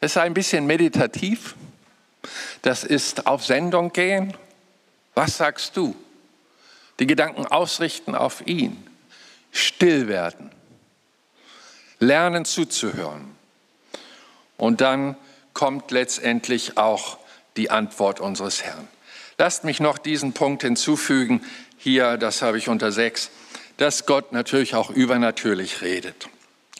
Das 0.00 0.12
ist 0.12 0.18
ein 0.18 0.34
bisschen 0.34 0.66
meditativ. 0.66 1.54
Das 2.60 2.84
ist 2.84 3.26
auf 3.26 3.44
Sendung 3.44 3.92
gehen. 3.92 4.34
Was 5.14 5.38
sagst 5.38 5.76
du? 5.76 5.96
Die 6.98 7.06
Gedanken 7.06 7.46
ausrichten 7.46 8.14
auf 8.14 8.46
ihn. 8.46 8.86
Still 9.52 10.06
werden. 10.06 10.50
Lernen 11.98 12.44
zuzuhören. 12.44 13.31
Und 14.62 14.80
dann 14.80 15.16
kommt 15.54 15.90
letztendlich 15.90 16.78
auch 16.78 17.18
die 17.56 17.70
Antwort 17.70 18.20
unseres 18.20 18.62
Herrn. 18.62 18.86
Lasst 19.36 19.64
mich 19.64 19.80
noch 19.80 19.98
diesen 19.98 20.34
Punkt 20.34 20.62
hinzufügen. 20.62 21.40
Hier, 21.78 22.16
das 22.16 22.42
habe 22.42 22.58
ich 22.58 22.68
unter 22.68 22.92
sechs, 22.92 23.32
dass 23.78 24.06
Gott 24.06 24.30
natürlich 24.30 24.76
auch 24.76 24.90
übernatürlich 24.90 25.82
redet. 25.82 26.28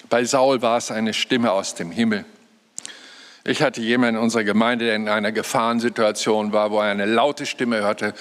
Bei 0.09 0.25
Saul 0.25 0.63
war 0.63 0.77
es 0.77 0.93
eine 0.93 1.13
Stimme 1.13 1.51
aus 1.51 1.75
dem 1.75 1.91
Himmel. 1.91 2.25
Ich 3.43 3.63
hatte 3.63 3.81
jemanden 3.81 4.19
in 4.19 4.23
unserer 4.23 4.45
Gemeinde, 4.45 4.85
der 4.85 4.95
in 4.95 5.09
einer 5.09 5.33
Gefahrensituation 5.33 6.53
war, 6.53 6.71
wo 6.71 6.79
er 6.79 6.93
eine 6.93 7.07
laute 7.07 7.47
Stimme 7.47 7.81
hörte. 7.81 8.15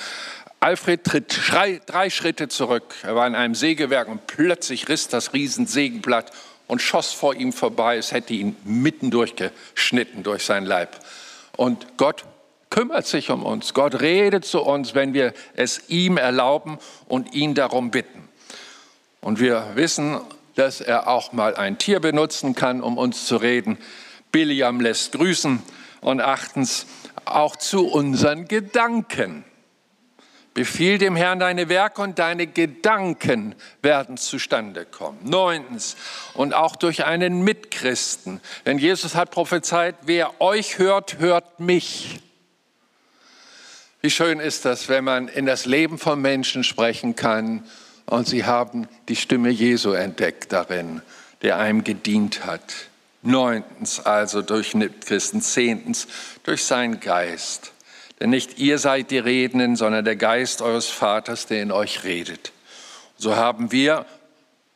Alfred 0.60 1.04
tritt 1.04 1.40
drei 1.86 2.10
Schritte 2.10 2.48
zurück. 2.48 2.96
Er 3.04 3.16
war 3.16 3.28
in 3.28 3.36
einem 3.36 3.54
Sägewerk 3.54 4.08
und 4.08 4.26
plötzlich 4.26 4.90
riss 4.90 5.08
das 5.08 5.34
Riesensägenblatt 5.34 6.32
und 6.72 6.82
schoss 6.82 7.12
vor 7.12 7.36
ihm 7.36 7.52
vorbei. 7.52 7.98
Es 7.98 8.14
hätte 8.14 8.34
ihn 8.34 8.56
mitten 8.64 9.12
durchgeschnitten 9.12 10.24
durch 10.24 10.46
sein 10.46 10.66
Leib. 10.66 11.02
Und 11.58 11.98
Gott 11.98 12.24
kümmert 12.70 13.06
sich 13.06 13.30
um 13.30 13.44
uns. 13.44 13.74
Gott 13.74 14.00
redet 14.00 14.46
zu 14.46 14.62
uns, 14.62 14.96
wenn 14.96 15.14
wir 15.14 15.34
es 15.54 15.90
ihm 15.90 16.16
erlauben 16.16 16.78
und 17.10 17.34
ihn 17.34 17.56
darum 17.56 17.92
bitten. 17.92 18.30
Und 19.20 19.42
wir 19.42 19.72
wissen, 19.76 20.22
dass 20.56 20.80
er 20.80 21.10
auch 21.10 21.34
mal 21.34 21.56
ein 21.56 21.78
Tier 21.78 22.00
benutzen 22.00 22.56
kann, 22.56 22.82
um 22.82 22.98
uns 22.98 23.26
zu 23.26 23.36
reden. 23.36 23.78
Biliam 24.32 24.80
lässt 24.80 25.12
grüßen. 25.12 25.62
Und 26.00 26.22
achtens, 26.22 26.86
auch 27.26 27.58
zu 27.58 27.86
unseren 27.86 28.48
Gedanken. 28.48 29.44
Befiehl 30.54 30.98
dem 30.98 31.16
Herrn 31.16 31.40
deine 31.40 31.70
Werke 31.70 32.02
und 32.02 32.20
deine 32.20 32.46
Gedanken 32.46 33.56
werden 33.82 34.18
zustande 34.18 34.86
kommen. 34.86 35.20
Neuntens, 35.24 35.96
und 36.34 36.54
auch 36.54 36.76
durch 36.76 37.06
einen 37.06 37.44
Mitchristen. 37.44 38.42
Denn 38.66 38.78
Jesus 38.78 39.16
hat 39.16 39.32
prophezeit, 39.32 39.96
wer 40.04 40.42
euch 40.42 40.78
hört, 40.78 41.20
hört 41.20 41.62
mich. 41.62 42.20
Wie 44.02 44.10
schön 44.10 44.40
ist 44.40 44.66
das, 44.66 44.90
wenn 44.90 45.06
man 45.06 45.30
in 45.30 45.46
das 45.46 45.66
Leben 45.66 45.98
von 45.98 46.22
Menschen 46.22 46.64
sprechen 46.64 47.16
kann 47.16 47.64
und 48.08 48.28
sie 48.28 48.44
haben 48.46 48.90
die 49.08 49.16
Stimme 49.16 49.50
Jesu 49.50 49.94
entdeckt 49.94 50.52
darin, 50.52 51.02
der 51.44 51.60
einem 51.60 51.84
gedient 51.84 52.46
hat. 52.46 52.62
Neuntens 53.22 54.00
also 54.00 54.42
durch 54.42 54.76
Christen. 55.06 55.42
Zehntens 55.42 56.08
durch 56.44 56.66
seinen 56.66 57.00
Geist. 57.00 57.72
Denn 58.22 58.30
nicht 58.30 58.60
ihr 58.60 58.78
seid 58.78 59.10
die 59.10 59.18
Redenden, 59.18 59.76
sondern 59.76 60.06
der 60.06 60.16
Geist 60.16 60.62
eures 60.62 60.88
Vaters, 60.90 61.48
der 61.48 61.64
in 61.64 61.72
euch 61.72 62.04
redet. 62.04 62.52
So 63.18 63.36
haben 63.36 63.72
wir 63.72 64.06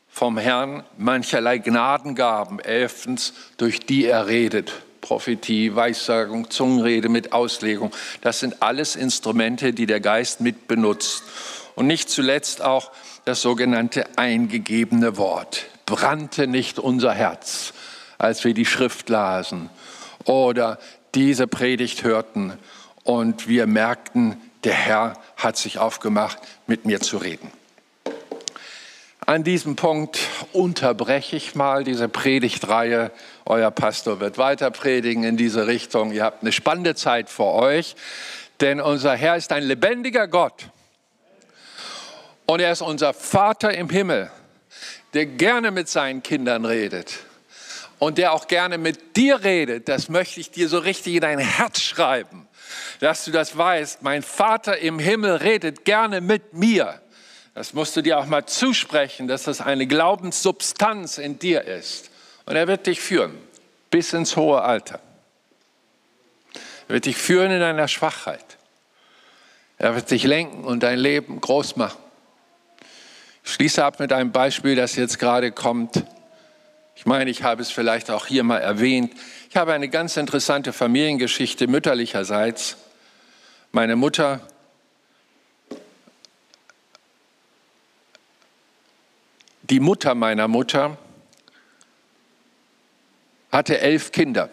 vom 0.09 0.39
Herrn 0.39 0.83
mancherlei 0.97 1.59
Gnadengaben. 1.59 2.59
Elftens, 2.59 3.33
durch 3.57 3.81
die 3.81 4.05
er 4.05 4.25
redet. 4.25 4.73
Prophetie, 4.99 5.75
Weissagung, 5.75 6.49
Zungenrede 6.49 7.07
mit 7.07 7.33
Auslegung. 7.33 7.91
Das 8.21 8.39
sind 8.39 8.63
alles 8.63 8.95
Instrumente, 8.95 9.73
die 9.73 9.85
der 9.85 9.99
Geist 9.99 10.41
mit 10.41 10.67
benutzt. 10.67 11.21
Und 11.75 11.85
nicht 11.85 12.09
zuletzt 12.09 12.63
auch 12.63 12.91
das 13.25 13.43
sogenannte 13.43 14.05
eingegebene 14.17 15.17
Wort. 15.17 15.65
Brannte 15.85 16.47
nicht 16.47 16.79
unser 16.79 17.13
Herz, 17.13 17.73
als 18.17 18.43
wir 18.43 18.55
die 18.55 18.65
Schrift 18.65 19.07
lasen 19.09 19.69
oder 20.23 20.79
diese 21.13 21.45
Predigt 21.45 22.03
hörten 22.03 22.57
und 23.05 23.47
wir 23.47 23.67
merkten, 23.67 24.35
der 24.65 24.73
Herr 24.73 25.13
hat 25.37 25.55
sich 25.55 25.79
aufgemacht, 25.79 26.39
mit 26.67 26.85
mir 26.85 26.99
zu 26.99 27.17
reden. 27.17 27.49
An 29.27 29.43
diesem 29.43 29.75
Punkt 29.75 30.19
unterbreche 30.53 31.35
ich 31.35 31.55
mal 31.55 31.83
diese 31.83 32.09
Predigtreihe. 32.09 33.11
Euer 33.45 33.71
Pastor 33.71 34.19
wird 34.19 34.37
weiter 34.37 34.69
predigen 34.69 35.23
in 35.23 35.37
diese 35.37 35.65
Richtung. 35.65 36.11
Ihr 36.11 36.23
habt 36.23 36.43
eine 36.43 36.51
spannende 36.51 36.93
Zeit 36.93 37.29
vor 37.29 37.53
euch, 37.53 37.95
denn 38.59 38.79
unser 38.81 39.15
Herr 39.15 39.35
ist 39.35 39.51
ein 39.51 39.63
lebendiger 39.63 40.27
Gott. 40.27 40.69
Und 42.45 42.59
er 42.59 42.71
ist 42.71 42.81
unser 42.81 43.13
Vater 43.13 43.73
im 43.73 43.89
Himmel, 43.89 44.29
der 45.15 45.25
gerne 45.25 45.71
mit 45.71 45.89
seinen 45.89 46.21
Kindern 46.21 46.65
redet 46.65 47.19
und 47.97 48.19
der 48.19 48.33
auch 48.33 48.47
gerne 48.47 48.77
mit 48.77 49.15
dir 49.17 49.43
redet. 49.43 49.89
Das 49.89 50.09
möchte 50.09 50.39
ich 50.39 50.51
dir 50.51 50.69
so 50.69 50.77
richtig 50.77 51.15
in 51.15 51.21
dein 51.21 51.39
Herz 51.39 51.81
schreiben, 51.81 52.44
dass 52.99 53.26
du 53.26 53.32
das 53.32 53.57
weißt. 53.57 54.01
Mein 54.01 54.23
Vater 54.23 54.78
im 54.78 54.99
Himmel 54.99 55.38
redet 55.38 55.86
gerne 55.86 56.21
mit 56.21 56.53
mir. 56.53 57.01
Das 57.53 57.73
musst 57.73 57.95
du 57.95 58.01
dir 58.01 58.19
auch 58.19 58.26
mal 58.26 58.45
zusprechen, 58.45 59.28
dass 59.28 59.43
das 59.43 59.61
eine 59.61 59.88
Glaubenssubstanz 59.88 61.17
in 61.17 61.39
dir 61.39 61.63
ist. 61.63 62.11
Und 62.45 62.55
er 62.55 62.67
wird 62.67 62.86
dich 62.86 62.99
führen 62.99 63.38
bis 63.89 64.13
ins 64.13 64.36
hohe 64.36 64.61
Alter. 64.61 64.99
Er 66.88 66.95
wird 66.95 67.05
dich 67.05 67.17
führen 67.17 67.51
in 67.51 67.59
deiner 67.59 67.88
Schwachheit. 67.88 68.57
Er 69.78 69.95
wird 69.95 70.11
dich 70.11 70.23
lenken 70.23 70.63
und 70.63 70.84
dein 70.84 70.99
Leben 70.99 71.41
groß 71.41 71.78
machen. 71.78 71.97
Ich 73.43 73.53
schließe 73.53 73.84
ab 73.84 73.99
mit 73.99 74.11
einem 74.11 74.32
Beispiel, 74.32 74.76
das 74.76 74.95
jetzt 74.95 75.19
gerade 75.19 75.51
kommt. 75.51 76.03
Ich 76.95 77.05
meine, 77.05 77.30
ich 77.30 77.43
habe 77.43 77.61
es 77.61 77.71
vielleicht 77.71 78.09
auch 78.09 78.26
hier 78.26 78.43
mal 78.43 78.57
erwähnt. 78.57 79.13
Ich 79.55 79.57
habe 79.57 79.71
eine 79.71 79.87
ganz 79.87 80.17
interessante 80.17 80.73
Familiengeschichte 80.73 81.67
mütterlicherseits. 81.67 82.75
Meine 83.71 83.95
Mutter 83.95 84.41
die 89.61 89.79
Mutter 89.79 90.13
meiner 90.13 90.49
Mutter 90.49 90.97
hatte 93.49 93.79
elf 93.79 94.11
Kinder 94.11 94.49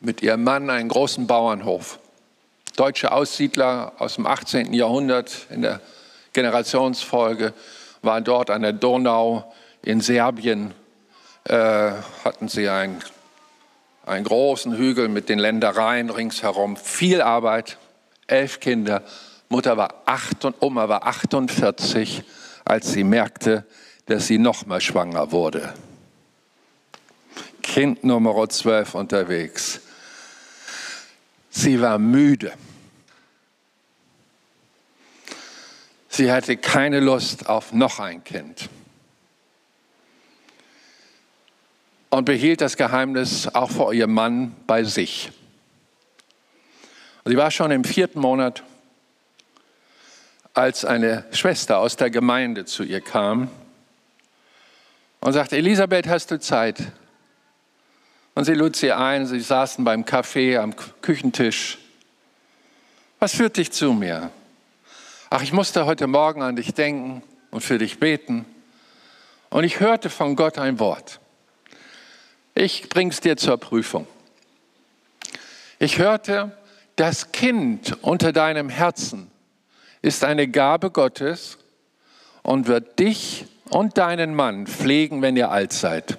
mit 0.00 0.22
ihrem 0.22 0.44
Mann 0.44 0.70
einen 0.70 0.88
großen 0.88 1.26
Bauernhof. 1.26 1.98
Deutsche 2.76 3.12
Aussiedler 3.12 3.92
aus 3.98 4.14
dem 4.14 4.26
18. 4.26 4.72
Jahrhundert 4.72 5.46
in 5.50 5.60
der 5.60 5.82
Generationsfolge 6.32 7.52
waren 8.00 8.24
dort 8.24 8.48
an 8.48 8.62
der 8.62 8.72
Donau 8.72 9.52
in 9.82 10.00
Serbien, 10.00 10.72
äh, 11.44 11.92
hatten 12.24 12.48
sie 12.48 12.70
einen, 12.70 13.02
einen 14.04 14.24
großen 14.24 14.76
Hügel 14.76 15.08
mit 15.08 15.28
den 15.28 15.38
Ländereien 15.38 16.10
ringsherum, 16.10 16.76
viel 16.76 17.22
Arbeit, 17.22 17.78
elf 18.26 18.60
Kinder. 18.60 19.02
Mutter 19.48 19.76
war 19.76 20.02
acht 20.06 20.44
und 20.44 20.56
Oma 20.60 20.88
war 20.88 21.06
48, 21.06 22.24
als 22.64 22.92
sie 22.92 23.04
merkte, 23.04 23.64
dass 24.06 24.26
sie 24.26 24.38
nochmal 24.38 24.80
schwanger 24.80 25.30
wurde. 25.30 25.74
Kind 27.62 28.02
Nummer 28.02 28.48
12 28.48 28.94
unterwegs. 28.94 29.80
Sie 31.50 31.80
war 31.80 31.98
müde. 31.98 32.52
Sie 36.08 36.30
hatte 36.30 36.56
keine 36.56 37.00
Lust 37.00 37.48
auf 37.48 37.72
noch 37.72 38.00
ein 38.00 38.24
Kind. 38.24 38.68
Und 42.12 42.26
behielt 42.26 42.60
das 42.60 42.76
Geheimnis 42.76 43.48
auch 43.54 43.70
vor 43.70 43.94
ihrem 43.94 44.12
Mann 44.12 44.54
bei 44.66 44.84
sich. 44.84 45.32
Sie 47.24 47.36
war 47.38 47.50
schon 47.50 47.70
im 47.70 47.84
vierten 47.84 48.20
Monat, 48.20 48.62
als 50.52 50.84
eine 50.84 51.24
Schwester 51.32 51.78
aus 51.78 51.96
der 51.96 52.10
Gemeinde 52.10 52.66
zu 52.66 52.82
ihr 52.82 53.00
kam 53.00 53.48
und 55.20 55.32
sagte, 55.32 55.56
Elisabeth, 55.56 56.06
hast 56.06 56.30
du 56.30 56.38
Zeit? 56.38 56.82
Und 58.34 58.44
sie 58.44 58.52
lud 58.52 58.76
sie 58.76 58.92
ein, 58.92 59.24
sie 59.24 59.40
saßen 59.40 59.82
beim 59.82 60.04
Kaffee 60.04 60.58
am 60.58 60.74
Küchentisch. 61.00 61.78
Was 63.20 63.34
führt 63.34 63.56
dich 63.56 63.72
zu 63.72 63.94
mir? 63.94 64.30
ach, 65.30 65.42
ich 65.42 65.54
musste 65.54 65.86
heute 65.86 66.06
Morgen 66.06 66.42
an 66.42 66.56
dich 66.56 66.74
denken 66.74 67.22
und 67.50 67.62
für 67.62 67.78
dich 67.78 67.98
beten. 67.98 68.44
Und 69.48 69.64
ich 69.64 69.80
hörte 69.80 70.10
von 70.10 70.36
Gott 70.36 70.58
ein 70.58 70.78
Wort. 70.78 71.21
Ich 72.54 72.88
bring's 72.88 73.20
dir 73.20 73.36
zur 73.36 73.56
Prüfung. 73.58 74.06
Ich 75.78 75.98
hörte, 75.98 76.56
das 76.96 77.32
Kind 77.32 77.96
unter 78.02 78.32
deinem 78.32 78.68
Herzen 78.68 79.30
ist 80.02 80.24
eine 80.24 80.48
Gabe 80.48 80.90
Gottes 80.90 81.58
und 82.42 82.66
wird 82.66 82.98
dich 82.98 83.46
und 83.70 83.98
deinen 83.98 84.34
Mann 84.34 84.66
pflegen, 84.66 85.22
wenn 85.22 85.36
ihr 85.36 85.50
alt 85.50 85.72
seid. 85.72 86.18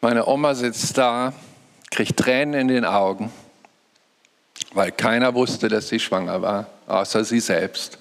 Meine 0.00 0.26
Oma 0.26 0.54
sitzt 0.54 0.96
da, 0.98 1.32
kriegt 1.90 2.18
Tränen 2.18 2.54
in 2.54 2.68
den 2.68 2.84
Augen 2.84 3.32
weil 4.74 4.92
keiner 4.92 5.34
wusste, 5.34 5.68
dass 5.68 5.88
sie 5.88 6.00
schwanger 6.00 6.42
war, 6.42 6.66
außer 6.86 7.24
sie 7.24 7.40
selbst. 7.40 7.98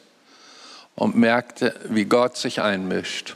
Und 0.96 1.16
merkte, 1.16 1.80
wie 1.90 2.06
Gott 2.06 2.38
sich 2.38 2.62
einmischt 2.62 3.36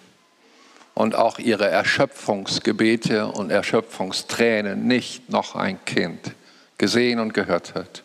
und 0.97 1.13
auch 1.13 1.37
ihre 1.37 1.67
Erschöpfungsgebete 1.67 3.27
und 3.27 3.51
Erschöpfungstränen 3.51 4.87
nicht 4.87 5.29
noch 5.29 5.55
ein 5.55 5.77
Kind 5.85 6.31
gesehen 6.79 7.19
und 7.19 7.35
gehört 7.35 7.75
hat. 7.75 8.01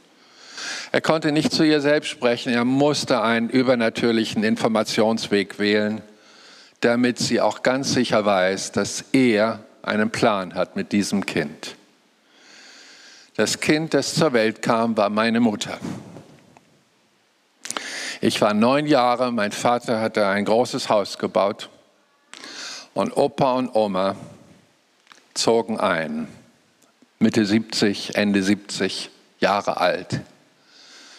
Er 0.93 1.01
konnte 1.01 1.33
nicht 1.33 1.53
zu 1.53 1.63
ihr 1.63 1.81
selbst 1.81 2.11
sprechen, 2.11 2.53
er 2.53 2.67
musste 2.67 3.23
einen 3.23 3.49
übernatürlichen 3.49 4.45
Informationsweg 4.45 5.59
wählen, 5.59 6.03
damit 6.81 7.19
sie 7.19 7.41
auch 7.41 7.63
ganz 7.63 7.95
sicher 7.95 8.27
weiß, 8.27 8.73
dass 8.73 9.07
er 9.13 9.65
einen 9.81 10.11
Plan 10.11 10.55
hat 10.55 10.77
mit 10.77 10.93
diesem 10.93 11.25
Kind. 11.25 11.77
Das 13.37 13.61
Kind, 13.61 13.95
das 13.95 14.15
zur 14.15 14.35
Welt 14.35 14.61
kam, 14.61 14.99
war 14.99 15.09
meine 15.09 15.41
Mutter. 15.41 15.79
Ich 18.21 18.39
war 18.43 18.53
neun 18.53 18.87
Jahre, 18.87 19.33
mein 19.33 19.51
Vater 19.51 19.99
hatte 19.99 20.27
ein 20.27 20.45
großes 20.45 20.91
Haus 20.91 21.17
gebaut 21.17 21.71
und 22.95 23.17
Opa 23.17 23.53
und 23.53 23.75
Oma 23.75 24.17
zogen 25.35 25.81
ein. 25.81 26.29
Mitte 27.19 27.47
70, 27.47 28.17
Ende 28.17 28.43
70 28.43 29.11
Jahre 29.39 29.79
alt. 29.79 30.21